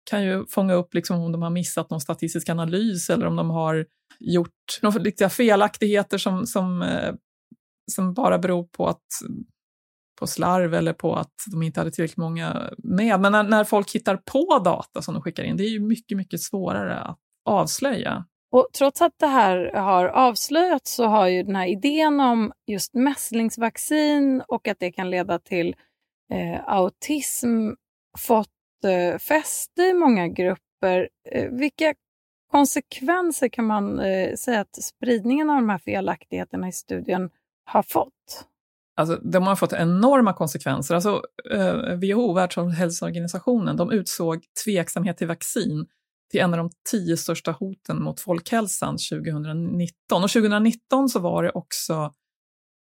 kan 0.10 0.24
ju 0.24 0.46
fånga 0.46 0.74
upp 0.74 0.94
liksom 0.94 1.22
om 1.22 1.32
de 1.32 1.42
har 1.42 1.50
missat 1.50 1.90
någon 1.90 2.02
statistisk 2.02 2.50
analys 2.50 3.10
eller 3.10 3.26
om 3.26 3.36
de 3.36 3.50
har 3.50 3.86
gjort 4.20 4.80
några 4.82 5.00
riktiga 5.00 5.30
felaktigheter 5.30 6.18
som, 6.18 6.46
som, 6.46 6.82
eh, 6.82 7.14
som 7.92 8.14
bara 8.14 8.40
beror 8.40 8.64
på, 8.64 8.88
att, 8.88 9.06
på 10.20 10.28
slarv 10.28 10.74
eller 10.74 10.94
på 10.94 11.16
att 11.16 11.34
de 11.52 11.64
inte 11.64 11.80
hade 11.80 11.92
tillräckligt 11.92 12.18
många 12.18 12.70
med. 12.78 13.20
Men 13.20 13.32
när, 13.32 13.44
när 13.44 13.64
folk 13.64 13.96
hittar 13.96 14.18
på 14.18 14.60
data 14.66 15.02
som 15.02 15.14
de 15.14 15.24
skickar 15.24 15.44
in, 15.44 15.58
det 15.58 15.64
är 15.64 15.70
ju 15.70 15.80
mycket, 15.80 16.18
mycket 16.18 16.42
svårare 16.42 17.00
att 17.00 17.18
avslöja. 17.46 18.26
Och 18.52 18.68
trots 18.78 19.02
att 19.02 19.14
det 19.20 19.28
här 19.28 19.72
har 19.74 20.06
avslöjats 20.06 20.96
så 20.96 21.06
har 21.06 21.28
ju 21.28 21.44
den 21.44 21.56
här 21.56 21.68
idén 21.68 22.20
om 22.20 22.52
just 22.68 22.94
mässlingsvaccin 22.94 24.44
och 24.48 24.68
att 24.68 24.80
det 24.80 24.92
kan 24.92 25.10
leda 25.10 25.40
till 25.40 25.76
eh, 26.34 26.68
autism 26.68 27.70
fått 28.18 28.57
fäste 29.19 29.81
i 29.81 29.93
många 29.93 30.27
grupper. 30.27 31.10
Eh, 31.31 31.50
vilka 31.51 31.93
konsekvenser 32.51 33.48
kan 33.48 33.65
man 33.65 34.00
eh, 34.00 34.36
säga 34.36 34.60
att 34.60 34.84
spridningen 34.84 35.50
av 35.50 35.55
de 35.55 35.69
här 35.69 35.77
felaktigheterna 35.77 36.67
i 36.67 36.72
studien 36.72 37.29
har 37.65 37.84
fått? 37.84 38.46
Alltså, 38.96 39.15
de 39.15 39.48
har 39.48 39.55
fått 39.55 39.74
enorma 39.74 40.34
konsekvenser. 40.34 40.96
Alltså, 40.96 41.22
eh, 41.51 41.96
WHO, 41.96 42.34
Världshälsoorganisationen, 42.34 43.77
de 43.77 43.91
utsåg 43.91 44.43
tveksamhet 44.65 45.17
till 45.17 45.27
vaccin 45.27 45.86
till 46.31 46.39
en 46.39 46.53
av 46.53 46.57
de 46.57 46.69
tio 46.91 47.17
största 47.17 47.51
hoten 47.51 48.03
mot 48.03 48.19
folkhälsan 48.19 48.98
2019. 49.12 50.24
Och 50.24 50.29
2019 50.29 51.10
så 51.10 51.19
var 51.19 51.43
det 51.43 51.51
också 51.51 52.13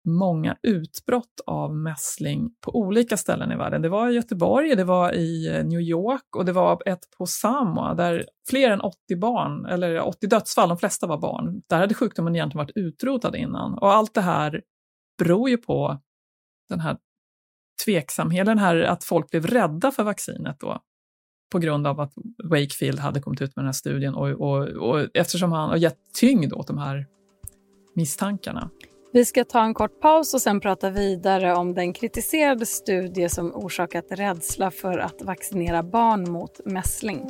många 0.08 0.56
utbrott 0.62 1.40
av 1.46 1.76
mässling 1.76 2.50
på 2.60 2.76
olika 2.76 3.16
ställen 3.16 3.52
i 3.52 3.56
världen. 3.56 3.82
Det 3.82 3.88
var 3.88 4.10
i 4.10 4.14
Göteborg, 4.14 4.76
det 4.76 4.84
var 4.84 5.12
i 5.12 5.48
eh, 5.48 5.64
New 5.64 5.80
York 5.80 6.36
och 6.36 6.44
det 6.44 6.52
var 6.52 6.82
ett 6.86 7.10
på 7.18 7.26
Samoa 7.26 7.94
där 7.94 8.26
fler 8.50 8.70
än 8.70 8.80
80 8.80 8.96
barn, 9.16 9.66
eller 9.66 10.00
80 10.00 10.26
dödsfall, 10.26 10.68
de 10.68 10.78
flesta 10.78 11.06
var 11.06 11.18
barn, 11.18 11.62
där 11.68 11.80
hade 11.80 11.94
sjukdomen 11.94 12.36
egentligen 12.36 12.66
varit 12.66 12.76
utrotad 12.76 13.36
innan. 13.36 13.78
Och 13.78 13.92
allt 13.92 14.14
det 14.14 14.20
här 14.20 14.62
beror 15.18 15.50
ju 15.50 15.56
på 15.56 15.98
den 16.68 16.80
här 16.80 16.96
tveksamheten, 17.84 18.46
den 18.46 18.58
här 18.58 18.76
att 18.76 19.04
folk 19.04 19.30
blev 19.30 19.46
rädda 19.46 19.90
för 19.90 20.02
vaccinet 20.02 20.60
då 20.60 20.80
på 21.52 21.58
grund 21.58 21.86
av 21.86 22.00
att 22.00 22.12
Wakefield 22.44 22.98
hade 22.98 23.20
kommit 23.20 23.42
ut 23.42 23.56
med 23.56 23.62
den 23.62 23.68
här 23.68 23.72
studien 23.72 24.14
och, 24.14 24.28
och, 24.28 24.68
och 24.68 25.06
eftersom 25.14 25.52
han 25.52 25.68
har 25.68 25.76
gett 25.76 25.98
tyngd 26.20 26.52
åt 26.52 26.66
de 26.66 26.78
här 26.78 27.06
misstankarna. 27.94 28.70
Vi 29.12 29.24
ska 29.24 29.44
ta 29.44 29.62
en 29.62 29.74
kort 29.74 30.00
paus 30.00 30.34
och 30.34 30.40
sen 30.40 30.60
prata 30.60 30.90
vidare 30.90 31.54
om 31.54 31.74
den 31.74 31.92
kritiserade 31.92 32.66
studie 32.66 33.28
som 33.28 33.54
orsakat 33.54 34.06
rädsla 34.10 34.70
för 34.70 34.98
att 34.98 35.22
vaccinera 35.22 35.82
barn 35.82 36.30
mot 36.30 36.60
mässling. 36.64 37.26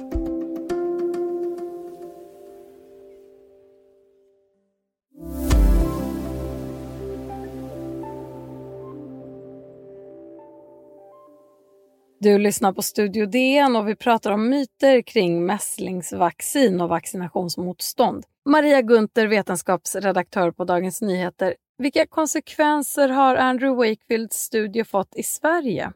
Du 12.20 12.38
lyssnar 12.38 12.72
på 12.72 12.82
Studio 12.82 13.26
DN 13.26 13.76
och 13.76 13.88
vi 13.88 13.96
pratar 13.96 14.30
om 14.30 14.48
myter 14.48 15.02
kring 15.02 15.46
mässlingsvaccin 15.46 16.80
och 16.80 16.88
vaccinationsmotstånd. 16.88 18.24
Maria 18.44 18.82
Gunther, 18.82 19.26
vetenskapsredaktör 19.26 20.50
på 20.50 20.64
Dagens 20.64 21.02
Nyheter. 21.02 21.54
Vilka 21.80 22.06
konsekvenser 22.06 23.08
har 23.08 23.36
Andrew 23.36 23.88
Wakefields 23.88 24.36
studie 24.36 24.84
fått 24.84 25.14
i 25.16 25.22
Sverige? 25.22 25.92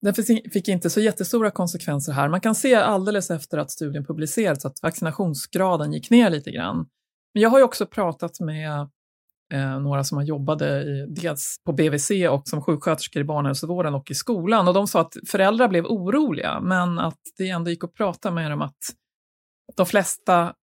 Den 0.00 0.14
fick 0.52 0.68
inte 0.68 0.90
så 0.90 1.00
jättestora 1.00 1.50
konsekvenser 1.50 2.12
här. 2.12 2.28
Man 2.28 2.40
kan 2.40 2.54
se 2.54 2.74
alldeles 2.74 3.30
efter 3.30 3.58
att 3.58 3.70
studien 3.70 4.04
publicerats 4.04 4.64
att 4.64 4.82
vaccinationsgraden 4.82 5.92
gick 5.92 6.10
ner 6.10 6.30
lite 6.30 6.50
grann. 6.50 6.76
Men 7.34 7.42
jag 7.42 7.50
har 7.50 7.58
ju 7.58 7.64
också 7.64 7.86
pratat 7.86 8.40
med 8.40 8.88
eh, 9.52 9.80
några 9.80 10.04
som 10.04 10.18
har 10.18 10.24
jobbade 10.24 10.82
i, 10.82 11.06
dels 11.08 11.56
på 11.64 11.72
BVC 11.72 12.10
och 12.30 12.48
som 12.48 12.62
sjuksköterskor 12.62 13.22
i 13.22 13.24
barnhälsovården 13.24 13.94
och 13.94 14.10
i 14.10 14.14
skolan. 14.14 14.68
Och 14.68 14.74
de 14.74 14.86
sa 14.86 15.00
att 15.00 15.14
föräldrar 15.26 15.68
blev 15.68 15.86
oroliga, 15.86 16.60
men 16.60 16.98
att 16.98 17.20
det 17.38 17.48
ändå 17.48 17.70
gick 17.70 17.84
att 17.84 17.94
prata 17.94 18.30
med 18.30 18.50
dem 18.50 18.62
att 18.62 18.78
de 19.76 19.86
flesta 19.86 20.54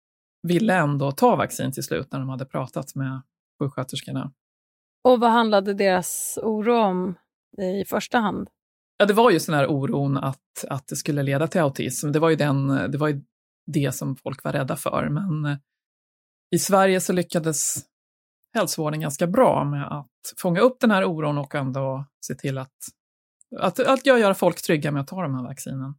ville 0.42 0.74
ändå 0.74 1.12
ta 1.12 1.36
vaccin 1.36 1.72
till 1.72 1.82
slut 1.82 2.12
när 2.12 2.18
de 2.18 2.28
hade 2.28 2.44
pratat 2.44 2.94
med 2.94 3.22
sjuksköterskorna. 3.58 4.32
Och 5.04 5.20
vad 5.20 5.30
handlade 5.30 5.74
deras 5.74 6.38
oro 6.42 6.74
om 6.74 7.14
i 7.58 7.84
första 7.84 8.18
hand? 8.18 8.48
Ja, 8.96 9.06
det 9.06 9.14
var 9.14 9.30
just 9.30 9.46
den 9.46 9.54
här 9.54 9.66
oron 9.66 10.16
att, 10.16 10.64
att 10.68 10.86
det 10.86 10.96
skulle 10.96 11.22
leda 11.22 11.48
till 11.48 11.60
autism. 11.60 12.12
Det 12.12 12.18
var 12.18 12.30
ju, 12.30 12.36
den, 12.36 12.66
det, 12.68 12.98
var 12.98 13.08
ju 13.08 13.20
det 13.66 13.94
som 13.94 14.16
folk 14.16 14.44
var 14.44 14.52
rädda 14.52 14.76
för. 14.76 15.08
Men 15.08 15.52
eh, 15.52 15.58
i 16.54 16.58
Sverige 16.58 17.00
så 17.00 17.12
lyckades 17.12 17.84
hälsovården 18.54 19.00
ganska 19.00 19.26
bra 19.26 19.64
med 19.64 19.92
att 19.92 20.10
fånga 20.36 20.60
upp 20.60 20.80
den 20.80 20.90
här 20.90 21.04
oron 21.04 21.38
och 21.38 21.54
ändå 21.54 22.04
se 22.26 22.34
till 22.34 22.58
att, 22.58 22.76
att, 23.60 23.80
att 23.80 24.06
göra 24.06 24.34
folk 24.34 24.62
trygga 24.62 24.90
med 24.90 25.00
att 25.00 25.08
ta 25.08 25.22
de 25.22 25.34
här 25.34 25.42
vaccinen. 25.42 25.94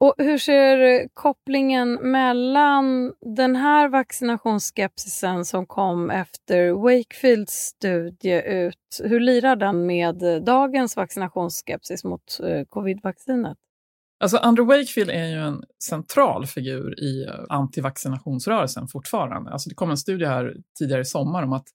Och 0.00 0.14
hur 0.18 0.38
ser 0.38 1.08
kopplingen 1.14 1.94
mellan 1.94 3.12
den 3.36 3.56
här 3.56 3.88
vaccinationsskepsisen 3.88 5.44
som 5.44 5.66
kom 5.66 6.10
efter 6.10 6.70
Wakefields 6.70 7.52
studie 7.52 8.42
ut? 8.42 9.00
Hur 9.02 9.20
lirar 9.20 9.56
den 9.56 9.86
med 9.86 10.42
dagens 10.46 10.96
vaccinationsskepsis 10.96 12.04
mot 12.04 12.22
covidvaccinet? 12.38 12.68
covid-vaccinet? 12.68 13.56
Alltså 14.20 14.36
Andrew 14.36 14.78
Wakefield 14.78 15.10
är 15.10 15.26
ju 15.26 15.38
en 15.38 15.64
central 15.84 16.46
figur 16.46 17.00
i 17.00 17.24
eh, 17.24 17.34
antivaccinationsrörelsen 17.48 18.88
fortfarande. 18.88 19.50
Alltså 19.50 19.68
det 19.68 19.74
kom 19.74 19.90
en 19.90 19.96
studie 19.96 20.24
här 20.24 20.56
tidigare 20.78 21.00
i 21.00 21.04
sommar 21.04 21.42
om 21.42 21.52
att 21.52 21.66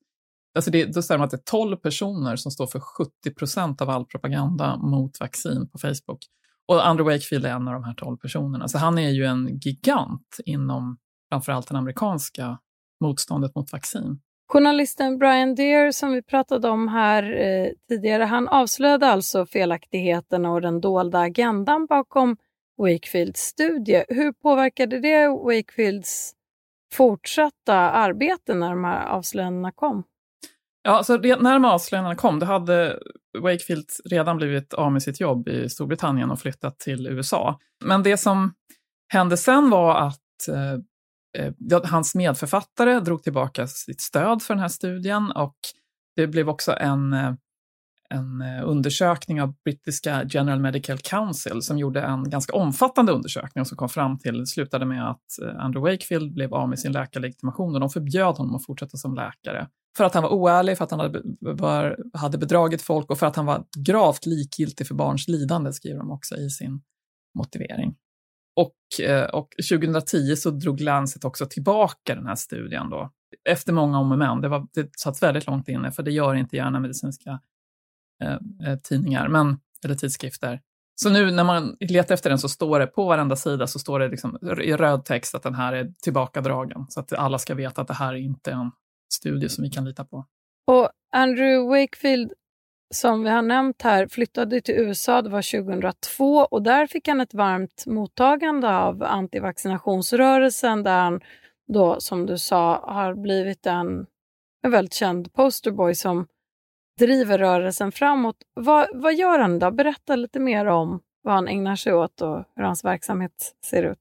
Alltså 0.56 0.72
det, 0.72 0.86
då 0.86 1.02
säger 1.02 1.20
man 1.20 1.26
att 1.26 1.32
det 1.32 1.38
är 1.38 1.52
12 1.52 1.78
personer 1.78 2.36
som 2.36 2.52
står 2.52 2.68
för 2.68 2.80
70 2.80 3.34
procent 3.38 3.82
av 3.82 3.90
all 3.90 4.06
propaganda 4.06 4.78
mot 4.78 5.20
vaccin 5.20 5.70
på 5.72 5.78
Facebook. 5.78 6.20
Och 6.68 6.88
Andrew 6.88 7.16
Wakefield 7.16 7.46
är 7.46 7.50
en 7.50 7.68
av 7.68 7.74
de 7.74 7.84
här 7.84 7.94
12 7.94 8.18
personerna. 8.18 8.68
Så 8.68 8.78
han 8.78 8.98
är 8.98 9.10
ju 9.10 9.26
en 9.26 9.60
gigant 9.62 10.38
inom 10.46 10.98
framförallt 11.30 11.68
det 11.68 11.78
amerikanska 11.78 12.60
motståndet 13.02 13.56
mot 13.56 13.72
vaccin. 13.72 14.20
Journalisten 14.48 15.18
Brian 15.18 15.56
Deer 15.56 15.92
som 15.92 16.12
vi 16.12 16.22
pratade 16.22 16.70
om 16.70 16.88
här 16.88 17.24
eh, 17.24 17.70
tidigare, 17.90 18.24
han 18.24 18.48
avslöjade 18.48 19.08
alltså 19.08 19.46
felaktigheterna 19.46 20.52
och 20.52 20.62
den 20.62 20.82
dolda 20.82 21.20
agendan 21.20 21.86
bakom 21.86 22.38
Wakefields 22.78 23.42
studie. 23.42 24.04
Hur 24.10 24.32
påverkade 24.32 25.00
det 25.00 25.28
Wakefields 25.28 26.34
fortsatta 26.94 27.76
arbete 27.76 28.54
när 28.54 28.70
de 28.70 28.84
här 28.84 29.06
avslöjandena 29.08 29.72
kom? 29.72 30.04
Ja, 30.88 31.04
så 31.04 31.18
när 31.18 31.54
de 31.54 31.66
avslöjandena 31.66 32.16
kom, 32.16 32.40
då 32.40 32.46
hade 32.46 33.00
Wakefield 33.40 33.86
redan 34.06 34.38
blivit 34.38 34.74
av 34.74 34.92
med 34.92 35.04
sitt 35.04 35.20
jobb 35.20 35.48
i 35.48 35.70
Storbritannien 35.70 36.32
och 36.32 36.40
flyttat 36.40 36.80
till 36.80 37.08
USA. 37.08 37.60
Men 37.86 38.04
det 38.04 38.18
som 38.18 38.54
hände 39.14 39.38
sen 39.38 39.70
var 39.70 39.96
att 39.96 40.48
eh, 40.50 40.74
eh 41.72 41.84
hans 41.84 42.16
medförfattare 42.16 43.00
drog 43.00 43.24
tillbaka 43.24 43.68
sitt 43.68 44.02
stöd 44.02 44.42
för 44.42 44.54
den 44.54 44.62
här 44.62 44.68
studien 44.68 45.32
och 45.32 45.56
det 46.16 46.28
blev 46.28 46.50
också 46.50 46.74
en, 46.78 47.14
eh, 47.14 47.34
en 48.10 48.42
eh, 48.42 48.70
undersökning 48.70 49.42
av 49.42 49.54
brittiska 49.64 50.24
General 50.30 50.60
Medical 50.60 50.98
Council 50.98 51.62
som 51.62 51.78
gjorde 51.78 52.02
en 52.02 52.30
ganska 52.30 52.54
omfattande 52.54 53.12
undersökning 53.12 53.62
och 53.62 53.68
som 53.68 53.78
kom 53.78 53.90
fram 53.90 54.20
till, 54.20 54.46
slutade 54.46 54.86
med 54.86 55.10
att 55.10 55.56
Andrew 55.58 55.92
Wakefield 55.92 56.34
blev 56.34 56.54
av 56.54 56.70
med 56.70 56.80
sin 56.80 56.92
läkarlegitimation 56.92 57.74
och 57.74 57.80
de 57.80 57.90
förbjöd 57.90 58.36
honom 58.36 58.56
att 58.56 58.66
fortsätta 58.66 58.98
som 58.98 59.16
läkare 59.16 59.68
för 59.98 60.04
att 60.04 60.14
han 60.14 60.24
var 60.24 60.30
oärlig, 60.30 60.78
för 60.78 60.84
att 60.84 60.92
han 60.92 61.00
hade, 61.00 61.22
var, 61.40 61.98
hade 62.14 62.38
bedragit 62.38 62.82
folk 62.82 63.10
och 63.10 63.20
för 63.20 63.26
att 63.26 63.36
han 63.36 63.46
var 63.46 63.64
gravt 63.78 64.26
likgiltig 64.26 64.88
för 64.88 64.96
barns 64.96 65.28
lidande, 65.28 65.74
skriver 65.74 66.00
de 66.00 66.12
också 66.12 66.36
i 66.36 66.50
sin 66.50 66.82
motivering. 67.38 67.96
Och, 68.56 69.06
eh, 69.06 69.26
och 69.26 69.50
2010 69.70 70.36
så 70.36 70.52
drog 70.52 70.82
Lancet 70.82 71.26
också 71.26 71.46
tillbaka 71.46 72.16
den 72.16 72.26
här 72.26 72.36
studien 72.36 72.90
då, 72.90 73.12
efter 73.50 73.74
många 73.74 74.00
om 74.00 74.12
och 74.12 74.18
men. 74.18 74.42
Det, 74.42 74.48
var, 74.48 74.68
det 74.74 74.90
satt 75.00 75.24
väldigt 75.24 75.48
långt 75.48 75.70
inne, 75.70 75.92
för 75.92 76.04
det 76.04 76.12
gör 76.12 76.36
inte 76.36 76.56
gärna 76.56 76.80
medicinska 76.80 77.40
eh, 78.24 78.38
eh, 78.68 78.80
tidningar, 78.84 79.28
men, 79.28 79.60
eller 79.84 79.96
tidskrifter. 79.96 80.62
Så 80.96 81.10
nu 81.10 81.32
när 81.32 81.44
man 81.44 81.78
letar 81.80 82.14
efter 82.14 82.30
den 82.30 82.40
så 82.40 82.50
står 82.50 82.80
det 82.80 82.88
på 82.88 83.06
varenda 83.06 83.36
sida 83.36 83.68
så 83.68 83.80
står 83.80 84.00
det 84.00 84.08
liksom 84.08 84.38
i 84.62 84.74
röd 84.74 85.06
text 85.06 85.36
att 85.36 85.44
den 85.44 85.56
här 85.56 85.74
är 85.74 85.94
tillbakadragen. 86.02 86.86
Så 86.90 87.00
att 87.00 87.14
alla 87.14 87.40
ska 87.40 87.56
veta 87.56 87.82
att 87.82 87.88
det 87.88 87.94
här 87.94 88.14
är 88.14 88.18
inte 88.18 88.52
en 88.52 88.72
studie 89.16 89.50
som 89.50 89.64
vi 89.64 89.70
kan 89.70 89.86
lita 89.86 90.06
på. 90.06 90.26
Och 90.68 90.90
Andrew 91.12 91.82
Wakefield, 91.82 92.32
som 92.94 93.24
vi 93.24 93.30
har 93.30 93.42
nämnt 93.42 93.82
här, 93.82 94.08
flyttade 94.08 94.62
till 94.62 94.76
USA, 94.76 95.22
det 95.22 95.30
var 95.30 95.64
2002 95.64 96.26
och 96.26 96.62
där 96.62 96.88
fick 96.88 97.08
han 97.08 97.22
ett 97.22 97.34
varmt 97.34 97.84
mottagande 97.86 98.78
av 98.78 99.04
antivaccinationsrörelsen 99.04 100.84
där 100.84 101.00
han 101.00 101.22
då, 101.68 102.00
som 102.00 102.26
du 102.26 102.38
sa, 102.38 102.82
har 102.86 103.14
blivit 103.14 103.66
en, 103.66 104.06
en 104.64 104.72
väldigt 104.72 104.94
känd 104.94 105.34
posterboy 105.34 105.96
som 105.96 106.28
driver 107.00 107.38
rörelsen 107.38 107.92
framåt. 107.92 108.38
Vad, 108.54 108.88
vad 108.94 109.16
gör 109.16 109.40
han 109.40 109.60
då? 109.60 109.72
Berätta 109.72 110.16
lite 110.16 110.40
mer 110.40 110.66
om 110.66 111.02
vad 111.22 111.34
han 111.34 111.48
ägnar 111.48 111.76
sig 111.76 111.94
åt 111.94 112.22
och 112.22 112.44
hur 112.56 112.64
hans 112.64 112.84
verksamhet 112.84 113.56
ser 113.66 113.84
ut. 113.84 114.00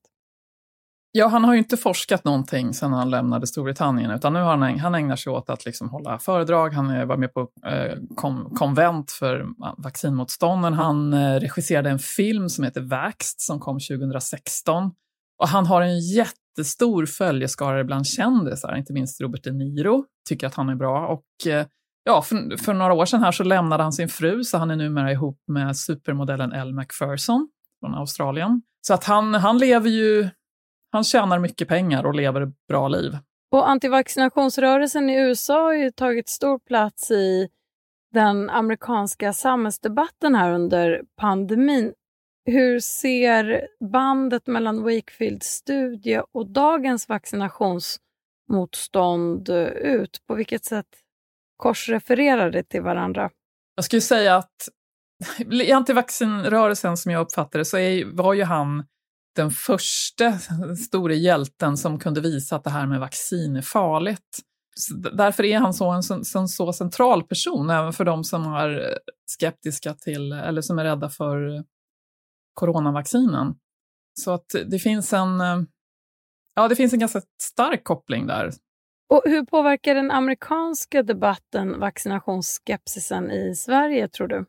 Ja, 1.17 1.27
han 1.27 1.45
har 1.45 1.53
ju 1.53 1.59
inte 1.59 1.77
forskat 1.77 2.25
någonting 2.25 2.75
sedan 2.75 2.93
han 2.93 3.11
lämnade 3.11 3.47
Storbritannien, 3.47 4.11
utan 4.11 4.33
nu 4.33 4.39
har 4.39 4.57
han, 4.57 4.79
han 4.79 4.95
ägnar 4.95 5.17
sig 5.17 5.33
åt 5.33 5.51
att 5.51 5.65
liksom 5.65 5.89
hålla 5.89 6.19
föredrag. 6.19 6.71
Han 6.71 6.91
eh, 6.91 7.05
var 7.05 7.17
med 7.17 7.35
på 7.35 7.41
eh, 7.67 7.99
kom, 8.15 8.55
konvent 8.55 9.11
för 9.11 9.47
vaccinmotstånden. 9.83 10.73
Han 10.73 11.13
eh, 11.13 11.41
regisserade 11.41 11.91
en 11.91 11.99
film 11.99 12.49
som 12.49 12.65
heter 12.65 12.81
Vaxt 12.81 13.41
som 13.41 13.61
kom 13.61 13.79
2016. 13.81 14.91
Och 15.43 15.49
han 15.49 15.67
har 15.67 15.83
en 15.83 16.01
jättestor 16.01 17.07
följeskara 17.07 17.85
bland 17.85 18.07
kändisar, 18.07 18.77
inte 18.77 18.93
minst 18.93 19.21
Robert 19.21 19.45
De 19.45 19.53
Niro 19.53 20.05
tycker 20.29 20.47
att 20.47 20.55
han 20.55 20.69
är 20.69 20.77
bra. 20.77 21.07
Och 21.07 21.47
eh, 21.47 21.67
ja, 22.05 22.23
för, 22.23 22.57
för, 22.57 22.75
några 22.75 22.93
år 22.93 23.07
sedan 23.07 23.23
här 23.23 23.33
så 23.33 23.45
lämnade 23.45 23.83
han 23.83 23.93
sin 23.93 24.09
fru, 24.09 24.45
så 24.45 24.59
han 24.59 24.71
är 24.71 24.77
numera 24.77 25.13
ihop 25.13 25.39
med 25.47 25.77
supermodellen 25.77 26.53
Elle 26.53 26.73
Macpherson 26.73 27.49
från 27.81 27.95
Australien. 27.95 28.63
Så 28.87 28.95
att 28.95 29.05
han, 29.05 29.35
han 29.35 29.59
lever 29.59 29.91
ju 29.91 30.29
han 30.95 31.05
tjänar 31.05 31.39
mycket 31.39 31.69
pengar 31.69 32.07
och 32.07 32.15
lever 32.15 32.41
ett 32.41 32.67
bra 32.69 32.89
liv. 32.89 33.19
Och 33.53 33.69
antivaccinationsrörelsen 33.69 35.11
i 35.11 35.15
USA 35.15 35.63
har 35.63 35.73
ju 35.73 35.91
tagit 35.91 36.29
stor 36.29 36.59
plats 36.59 37.11
i 37.11 37.49
den 38.13 38.51
amerikanska 38.51 39.33
samhällsdebatten 39.33 40.35
här 40.35 40.53
under 40.53 41.03
pandemin. 41.17 41.93
Hur 42.47 42.81
ser 42.81 43.69
bandet 43.91 44.47
mellan 44.47 44.83
Wakefields 44.83 45.47
studie 45.47 46.23
och 46.33 46.47
dagens 46.47 47.09
vaccinationsmotstånd 47.09 49.49
ut? 49.77 50.19
På 50.27 50.35
vilket 50.35 50.65
sätt 50.65 50.89
korsrefererar 51.57 52.51
det 52.51 52.63
till 52.63 52.83
varandra? 52.83 53.31
Jag 53.75 53.85
skulle 53.85 54.03
säga 54.03 54.37
att 54.37 54.69
i 55.51 55.73
antivaccinrörelsen 55.73 56.97
som 56.97 57.13
jag 57.13 57.21
uppfattar 57.21 57.59
det 57.59 57.65
så 57.65 57.79
är, 57.79 58.05
var 58.05 58.35
ju 58.35 58.45
han 58.45 58.85
den 59.35 59.51
första 59.51 60.39
store 60.87 61.15
hjälten 61.15 61.77
som 61.77 61.99
kunde 61.99 62.21
visa 62.21 62.57
att 62.57 62.65
det 62.65 62.71
här 62.71 62.87
med 62.87 63.01
vaccin 63.01 63.57
är 63.57 63.63
farligt. 63.63 64.41
Så 64.77 64.95
därför 64.95 65.45
är 65.45 65.59
han 65.59 65.75
så 65.75 65.91
en 65.91 66.03
så, 66.03 66.39
en, 66.39 66.49
så 66.49 66.73
central 66.73 67.23
person, 67.23 67.71
även 67.71 67.93
för 67.93 68.05
de 68.05 68.25
som 68.25 68.55
är 68.55 68.99
skeptiska 69.27 69.95
till, 69.95 70.33
eller 70.33 70.63
som 70.63 70.79
är 70.79 70.85
rädda 70.85 71.09
för 71.09 71.65
coronavaccinen. 72.55 73.55
Så 74.21 74.31
att 74.31 74.47
det 74.67 74.79
finns 74.79 75.13
en, 75.13 75.41
ja, 76.55 76.69
det 76.69 76.77
finns 76.77 76.93
en 76.93 76.99
ganska 76.99 77.23
stark 77.43 77.85
koppling 77.85 78.27
där. 78.27 78.53
Och 79.09 79.23
hur 79.25 79.45
påverkar 79.45 79.95
den 79.95 80.11
amerikanska 80.11 81.03
debatten 81.03 81.81
vaccinationsskepsisen 81.81 83.31
i 83.31 83.55
Sverige, 83.57 84.09
tror 84.09 84.29
du? 84.29 84.45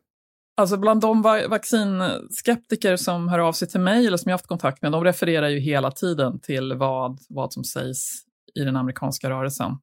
Alltså 0.58 0.76
bland 0.76 1.00
de 1.00 1.22
vaccinskeptiker 1.22 2.96
som 2.96 3.28
hör 3.28 3.38
av 3.38 3.52
sig 3.52 3.68
till 3.68 3.80
mig 3.80 4.06
eller 4.06 4.16
som 4.16 4.30
jag 4.30 4.34
haft 4.34 4.46
kontakt 4.46 4.82
med, 4.82 4.92
de 4.92 5.04
refererar 5.04 5.48
ju 5.48 5.58
hela 5.58 5.90
tiden 5.90 6.40
till 6.40 6.74
vad, 6.74 7.18
vad 7.28 7.52
som 7.52 7.64
sägs 7.64 8.22
i 8.54 8.60
den 8.60 8.76
amerikanska 8.76 9.30
rörelsen. 9.30 9.78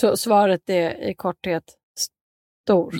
Så 0.00 0.16
svaret 0.16 0.70
är 0.70 1.10
i 1.10 1.14
korthet 1.14 1.64
stor? 2.64 2.94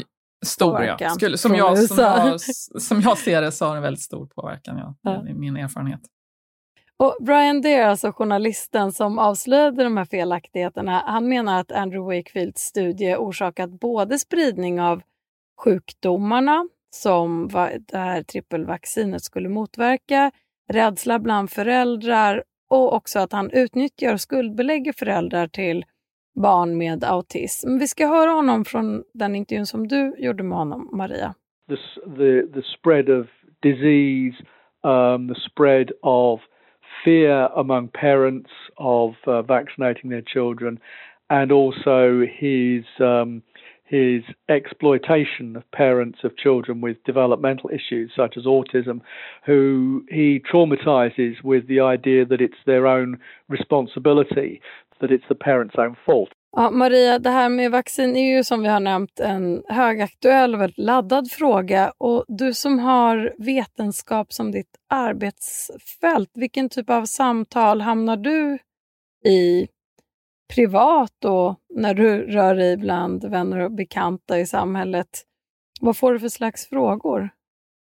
Stor, 0.47 0.83
ja. 0.83 1.11
Skulle, 1.11 1.39
som, 1.39 1.55
jag, 1.55 1.79
som, 1.79 1.99
jag, 1.99 2.41
som 2.83 3.01
jag 3.01 3.19
ser 3.19 3.43
det 3.43 3.53
så 3.53 3.67
har 3.67 3.75
den 3.75 3.83
väldigt 3.83 4.03
stor 4.03 4.27
påverkan, 4.27 4.79
ja. 4.79 4.95
ja. 5.03 5.11
Det 5.11 5.31
är 5.31 5.35
min 5.35 5.57
erfarenhet. 5.57 6.01
Och 6.99 7.17
Brian 7.21 7.61
Deere, 7.61 7.91
alltså 7.91 8.13
journalisten 8.13 8.93
som 8.93 9.19
avslöjade 9.19 9.85
de 9.85 9.97
här 9.97 10.05
felaktigheterna, 10.05 11.03
han 11.07 11.29
menar 11.29 11.61
att 11.61 11.73
Andrew 11.73 12.17
Wakefields 12.17 12.63
studie 12.63 13.17
orsakat 13.17 13.71
både 13.71 14.19
spridning 14.19 14.81
av 14.81 15.03
sjukdomarna 15.61 16.69
som 17.03 17.49
det 17.89 17.99
här 17.99 18.23
trippelvaccinet 18.23 19.23
skulle 19.23 19.49
motverka, 19.49 20.31
rädsla 20.73 21.19
bland 21.19 21.51
föräldrar 21.51 22.43
och 22.71 22.95
också 22.95 23.19
att 23.19 23.33
han 23.33 23.51
utnyttjar 23.51 24.13
och 24.13 24.21
skuldbelägger 24.21 24.93
föräldrar 24.93 25.47
till 25.47 25.85
barn 26.35 26.79
med 26.79 27.05
autism. 27.05 27.79
Vi 27.79 27.89
ska 27.89 28.07
höra 28.07 28.31
honom 28.31 28.65
från 28.65 29.05
den 29.15 29.37
intervjun 29.37 29.67
som 29.67 29.89
du 29.89 30.15
gjorde 30.19 30.43
med 30.43 30.59
honom, 30.59 30.91
Maria. 30.93 31.35
The, 31.69 31.77
the, 32.17 32.61
the 32.61 32.63
spread 32.63 33.09
of 33.09 33.27
disease, 33.63 34.37
um, 34.85 35.29
the 35.29 35.41
spread 35.51 35.91
of 36.03 36.41
fear 37.05 37.51
among 37.55 37.89
parents 37.89 38.51
of 38.77 39.15
uh, 39.27 39.43
vaccinating 39.43 40.11
their 40.11 40.23
children, 40.23 40.79
and 41.29 41.53
also 41.53 42.27
his 42.39 42.85
um, 43.01 43.43
his 43.89 44.23
exploitation 44.49 45.57
of 45.57 45.63
parents 45.71 46.25
of 46.25 46.37
children 46.37 46.81
with 46.81 46.97
developmental 47.05 47.71
issues 47.71 48.13
such 48.17 48.37
as 48.37 48.45
autism, 48.45 49.01
who 49.47 50.05
he 50.11 50.41
traumatizes 50.53 51.43
with 51.45 51.67
the 51.69 51.81
idea 51.81 52.25
that 52.25 52.41
it's 52.41 52.65
their 52.67 52.87
own 52.87 53.19
responsibility, 53.49 54.61
that 55.01 55.11
it's 55.11 55.29
the 55.29 55.35
parents' 55.35 55.79
own 55.79 55.97
fault. 56.07 56.31
Ja, 56.59 56.71
Maria, 56.71 57.19
det 57.19 57.31
här 57.31 57.49
med 57.49 57.71
vaccin 57.71 58.17
är 58.17 58.37
ju 58.37 58.45
som 58.45 58.63
vi 58.63 58.69
har 58.69 58.81
nämnt 58.81 59.21
en 59.21 59.63
högaktuell 59.69 60.55
och 60.55 60.61
väldigt 60.61 60.79
laddad 60.79 61.31
fråga. 61.31 61.93
Och 61.99 62.25
du 62.29 62.55
som 62.55 62.79
har 62.79 63.35
vetenskap 63.39 64.33
som 64.33 64.53
ditt 64.53 64.77
arbetsfält, 64.91 66.31
vilken 66.35 66.69
typ 66.69 66.91
av 66.91 67.05
samtal 67.05 67.81
hamnar 67.81 68.17
du 68.17 68.59
i 69.31 69.69
privat 70.55 71.25
och 71.25 71.61
när 71.75 71.95
du 71.95 72.27
rör 72.27 72.55
dig 72.55 72.77
bland 72.77 73.25
vänner 73.25 73.59
och 73.59 73.73
bekanta 73.73 74.39
i 74.39 74.47
samhället, 74.47 75.09
vad 75.81 75.97
får 75.97 76.13
du 76.13 76.21
för 76.21 76.29
slags 76.29 76.69
frågor? 76.69 77.31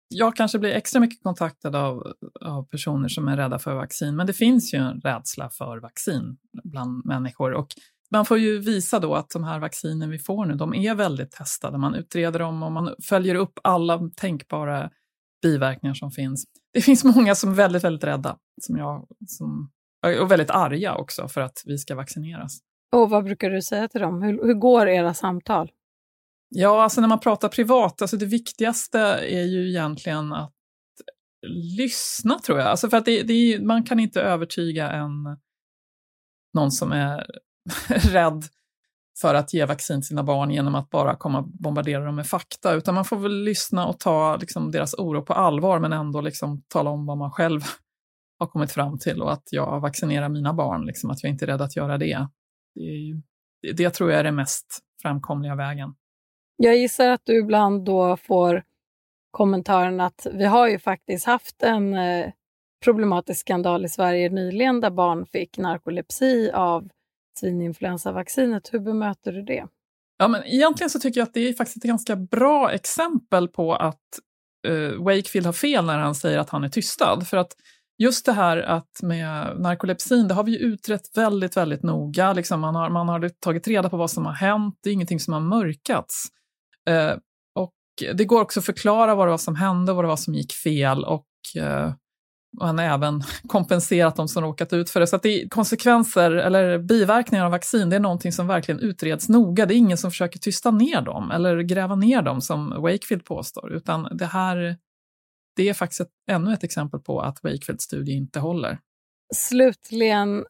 Jag 0.08 0.36
kanske 0.36 0.60
blir 0.60 0.72
extra 0.72 1.00
mycket 1.00 1.24
kontaktad 1.24 1.76
av, 1.76 2.14
av 2.42 2.64
personer 2.64 3.08
som 3.08 3.28
är 3.28 3.38
rädda 3.38 3.60
för 3.60 3.76
vaccin, 3.76 4.16
men 4.16 4.28
det 4.28 4.34
finns 4.34 4.74
ju 4.74 4.78
en 4.78 5.02
rädsla 5.02 5.50
för 5.50 5.78
vaccin 5.78 6.38
bland 6.64 7.06
människor. 7.06 7.54
Och 7.54 7.68
man 8.12 8.26
får 8.26 8.38
ju 8.38 8.60
visa 8.60 9.00
då 9.00 9.16
att 9.16 9.30
de 9.30 9.44
här 9.44 9.60
vaccinen 9.60 10.10
vi 10.10 10.20
får 10.20 10.46
nu, 10.46 10.54
de 10.54 10.74
är 10.74 10.96
väldigt 10.96 11.32
testade. 11.32 11.78
Man 11.78 11.96
utreder 11.96 12.40
dem 12.40 12.64
och 12.64 12.72
man 12.72 12.96
följer 13.04 13.36
upp 13.36 13.60
alla 13.64 14.10
tänkbara 14.16 14.90
biverkningar 15.42 15.94
som 15.94 16.12
finns. 16.12 16.46
Det 16.74 16.82
finns 16.82 17.04
många 17.04 17.36
som 17.36 17.52
är 17.52 17.56
väldigt, 17.56 17.84
väldigt 17.84 18.04
rädda, 18.04 18.38
som 18.62 18.78
jag, 18.78 19.08
som 19.28 19.72
och 20.22 20.32
väldigt 20.32 20.50
arga 20.50 20.96
också 20.96 21.28
för 21.28 21.42
att 21.42 21.62
vi 21.66 21.78
ska 21.78 21.96
vaccineras. 21.96 22.60
Och 22.92 23.10
vad 23.10 23.24
brukar 23.24 23.50
du 23.50 23.62
säga 23.62 23.88
till 23.88 24.02
dem? 24.02 24.22
Hur, 24.22 24.46
hur 24.46 24.54
går 24.54 24.88
era 24.88 25.14
samtal? 25.14 25.72
Ja, 26.50 26.84
alltså 26.84 27.02
när 27.02 27.08
man 27.08 27.20
pratar 27.20 27.50
privat, 27.50 28.02
alltså 28.02 28.18
det 28.18 28.26
viktigaste 28.26 29.00
är 29.22 29.44
ju 29.44 29.70
egentligen 29.70 30.34
att 30.34 30.54
lyssna 31.78 32.40
tror 32.40 32.60
jag. 32.60 32.68
Alltså 32.68 32.90
för 32.90 32.98
att 32.98 33.06
det, 33.06 33.24
det 33.24 33.34
är, 33.34 33.60
man 33.60 33.84
kan 33.84 34.00
inte 34.00 34.22
övertyga 34.22 34.92
en, 34.92 35.38
någon 36.54 36.72
som 36.72 36.92
är 36.92 37.26
rädd 37.88 38.44
för 39.22 39.36
att 39.36 39.54
ge 39.54 39.66
vaccin 39.66 40.02
till 40.02 40.08
sina 40.08 40.24
barn 40.24 40.52
genom 40.52 40.76
att 40.76 40.90
bara 40.90 41.16
komma 41.16 41.40
och 41.40 41.48
bombardera 41.48 42.06
dem 42.06 42.16
med 42.16 42.28
fakta, 42.28 42.74
utan 42.74 42.96
man 42.96 43.06
får 43.06 43.18
väl 43.18 43.44
lyssna 43.44 43.88
och 43.88 44.00
ta 44.00 44.38
liksom, 44.38 44.72
deras 44.72 44.94
oro 44.94 45.22
på 45.22 45.34
allvar, 45.34 45.80
men 45.80 45.94
ändå 45.94 46.22
liksom, 46.22 46.64
tala 46.68 46.90
om 46.90 47.06
vad 47.06 47.18
man 47.18 47.32
själv 47.32 47.62
har 48.40 48.48
kommit 48.48 48.72
fram 48.72 49.00
till 49.00 49.22
och 49.22 49.34
att 49.34 49.48
jag 49.52 49.80
vaccinerar 49.80 50.30
mina 50.30 50.54
barn, 50.54 50.86
liksom, 50.86 51.10
att 51.10 51.24
jag 51.24 51.30
inte 51.30 51.46
är 51.46 51.48
rädd 51.48 51.62
att 51.62 51.76
göra 51.76 51.98
det. 51.98 52.28
Det, 52.76 52.82
ju, 52.82 53.22
det 53.76 53.90
tror 53.90 54.12
jag 54.12 54.20
är 54.20 54.24
den 54.24 54.36
mest 54.36 54.80
framkomliga 55.02 55.56
vägen. 55.56 55.96
Jag 56.58 56.78
gissar 56.78 57.10
att 57.10 57.22
du 57.24 57.40
ibland 57.40 57.86
då 57.86 58.18
får 58.18 58.64
kommentaren 59.32 60.00
att 60.00 60.28
vi 60.34 60.46
har 60.46 60.68
ju 60.68 60.80
faktiskt 60.80 61.26
haft 61.26 61.64
en 61.64 61.94
eh, 61.94 62.32
problematisk 62.84 63.40
skandal 63.40 63.86
i 63.86 63.90
Sverige 63.90 64.30
nyligen 64.30 64.82
där 64.82 64.90
barn 64.90 65.26
fick 65.26 65.58
narkolepsi 65.58 66.52
av 66.54 66.90
svininfluensavaccinet. 67.40 68.74
Hur 68.74 68.80
bemöter 68.80 69.32
du 69.32 69.42
det? 69.42 69.68
Ja, 70.18 70.28
men 70.28 70.44
egentligen 70.44 70.90
så 70.90 71.00
tycker 71.00 71.20
jag 71.20 71.28
att 71.28 71.34
det 71.34 71.50
är 71.50 71.54
faktiskt 71.54 71.78
ett 71.78 71.84
ganska 71.84 72.16
bra 72.16 72.72
exempel 72.72 73.48
på 73.48 73.76
att 73.76 74.20
uh, 74.68 75.04
Wakefield 75.04 75.46
har 75.46 75.54
fel 75.54 75.86
när 75.86 75.98
han 75.98 76.16
säger 76.16 76.40
att 76.40 76.50
han 76.50 76.64
är 76.64 76.70
tystad. 76.70 77.28
För 77.28 77.38
att 77.38 77.52
just 77.98 78.26
det 78.26 78.32
här 78.32 78.58
att 78.58 79.02
med 79.04 79.60
narkolepsin, 79.60 80.28
det 80.28 80.34
har 80.34 80.44
vi 80.44 80.52
ju 80.52 80.58
utrett 80.58 81.18
väldigt, 81.18 81.58
väldigt 81.58 81.84
noga. 81.84 82.34
Liksom 82.34 82.60
man, 82.60 82.76
har, 82.76 82.90
man 82.90 83.10
har 83.10 83.30
tagit 83.30 83.68
reda 83.68 83.90
på 83.90 83.98
vad 83.98 84.12
som 84.12 84.26
har 84.26 84.34
hänt, 84.34 84.80
det 84.84 84.90
är 84.90 84.94
ingenting 84.94 85.20
som 85.20 85.34
har 85.34 85.42
mörkats. 85.42 86.26
Eh, 86.90 87.14
och 87.56 87.74
det 88.14 88.26
går 88.26 88.42
också 88.42 88.60
att 88.60 88.66
förklara 88.66 89.16
vad 89.16 89.28
det 89.28 89.32
var 89.32 89.38
som 89.38 89.56
hände, 89.56 89.94
vad 89.94 90.04
det 90.04 90.08
var 90.08 90.16
som 90.16 90.36
gick 90.36 90.54
fel 90.54 91.04
och 91.04 91.28
eh, 91.58 91.94
man 92.60 92.78
har 92.78 92.86
även 92.86 93.24
kompenserat 93.48 94.16
de 94.16 94.28
som 94.28 94.44
råkat 94.44 94.74
ut 94.74 94.90
för 94.90 95.00
det. 95.00 95.08
Så 95.08 95.16
att 95.16 95.24
det 95.24 95.42
är 95.42 95.50
konsekvenser 95.50 96.32
eller 96.32 96.80
biverkningar 96.80 97.46
av 97.46 97.52
vaccin, 97.52 97.90
det 97.90 97.96
är 97.96 98.00
någonting 98.00 98.32
som 98.32 98.48
verkligen 98.48 98.80
utreds 98.80 99.30
noga. 99.30 99.66
Det 99.66 99.74
är 99.74 99.78
ingen 99.78 99.98
som 99.98 100.12
försöker 100.12 100.40
tysta 100.40 100.72
ner 100.72 101.02
dem 101.02 101.32
eller 101.32 101.62
gräva 101.62 101.96
ner 101.96 102.22
dem 102.22 102.42
som 102.42 102.70
Wakefield 102.70 103.26
påstår, 103.26 103.74
utan 103.74 104.08
det 104.12 104.26
här 104.26 104.78
det 105.56 105.70
är 105.70 105.74
faktiskt 105.74 106.02
ett, 106.02 106.12
ännu 106.32 106.54
ett 106.54 106.64
exempel 106.64 107.00
på 107.00 107.22
att 107.22 107.44
Wakefields 107.44 107.84
studie 107.84 108.12
inte 108.12 108.40
håller. 108.40 108.80
Slutligen, 109.34 110.46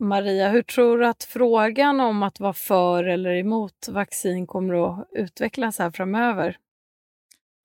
Maria, 0.00 0.48
hur 0.48 0.62
tror 0.62 0.98
du 0.98 1.06
att 1.06 1.24
frågan 1.24 2.00
om 2.00 2.22
att 2.22 2.40
vara 2.40 2.52
för 2.52 3.04
eller 3.04 3.30
emot 3.30 3.88
vaccin 3.88 4.46
kommer 4.46 5.00
att 5.00 5.08
utvecklas 5.12 5.78
här 5.78 5.90
framöver? 5.90 6.56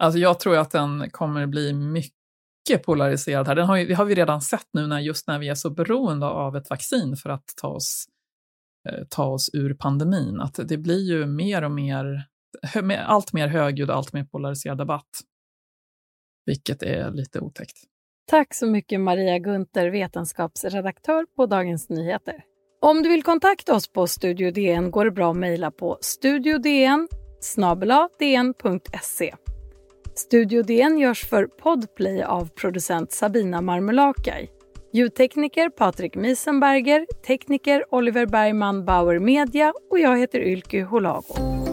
Alltså 0.03 0.19
jag 0.19 0.39
tror 0.39 0.57
att 0.57 0.71
den 0.71 1.09
kommer 1.09 1.45
bli 1.45 1.73
mycket 1.73 2.85
polariserad 2.85 3.47
här. 3.47 3.55
Den 3.55 3.67
har 3.67 3.77
ju, 3.77 3.85
det 3.87 3.93
har 3.93 4.05
vi 4.05 4.15
redan 4.15 4.41
sett 4.41 4.67
nu 4.73 4.87
när, 4.87 4.99
just 4.99 5.27
när 5.27 5.39
vi 5.39 5.49
är 5.49 5.55
så 5.55 5.69
beroende 5.69 6.25
av 6.25 6.55
ett 6.55 6.69
vaccin 6.69 7.15
för 7.15 7.29
att 7.29 7.53
ta 7.61 7.67
oss, 7.67 8.05
eh, 8.89 9.05
ta 9.09 9.25
oss 9.25 9.49
ur 9.53 9.73
pandemin. 9.73 10.41
Att 10.41 10.59
det 10.67 10.77
blir 10.77 11.01
ju 11.01 11.25
mer 11.25 11.63
och 11.63 11.71
mer, 11.71 12.27
allt 13.05 13.33
mer 13.33 13.47
högljudd 13.47 13.89
och 13.89 13.95
allt 13.95 14.13
mer 14.13 14.23
polariserad 14.23 14.77
debatt. 14.77 15.09
Vilket 16.45 16.83
är 16.83 17.11
lite 17.11 17.39
otäckt. 17.39 17.77
Tack 18.27 18.53
så 18.53 18.67
mycket 18.67 19.01
Maria 19.01 19.39
Gunther, 19.39 19.89
vetenskapsredaktör 19.89 21.25
på 21.35 21.45
Dagens 21.45 21.89
Nyheter. 21.89 22.43
Om 22.81 23.03
du 23.03 23.09
vill 23.09 23.23
kontakta 23.23 23.75
oss 23.75 23.87
på 23.87 24.07
Studio 24.07 24.51
DN 24.51 24.91
går 24.91 25.05
det 25.05 25.11
bra 25.11 25.31
att 25.31 25.37
mejla 25.37 25.71
på 25.71 25.97
studiodn 26.01 27.07
dn.se. 28.19 29.33
Studio 30.15 30.63
DN 30.63 30.97
görs 30.97 31.25
för 31.25 31.45
Podplay 31.45 32.23
av 32.23 32.49
producent 32.49 33.11
Sabina 33.11 33.61
Marmelakai. 33.61 34.49
Ljudtekniker 34.93 35.69
Patrik 35.69 36.15
Miesenberger, 36.15 37.05
tekniker 37.27 37.93
Oliver 37.95 38.25
Bergman 38.25 38.85
Bauer 38.85 39.19
Media 39.19 39.73
och 39.91 39.99
jag 39.99 40.19
heter 40.19 40.39
Ylke 40.39 40.83
Holago. 40.83 41.64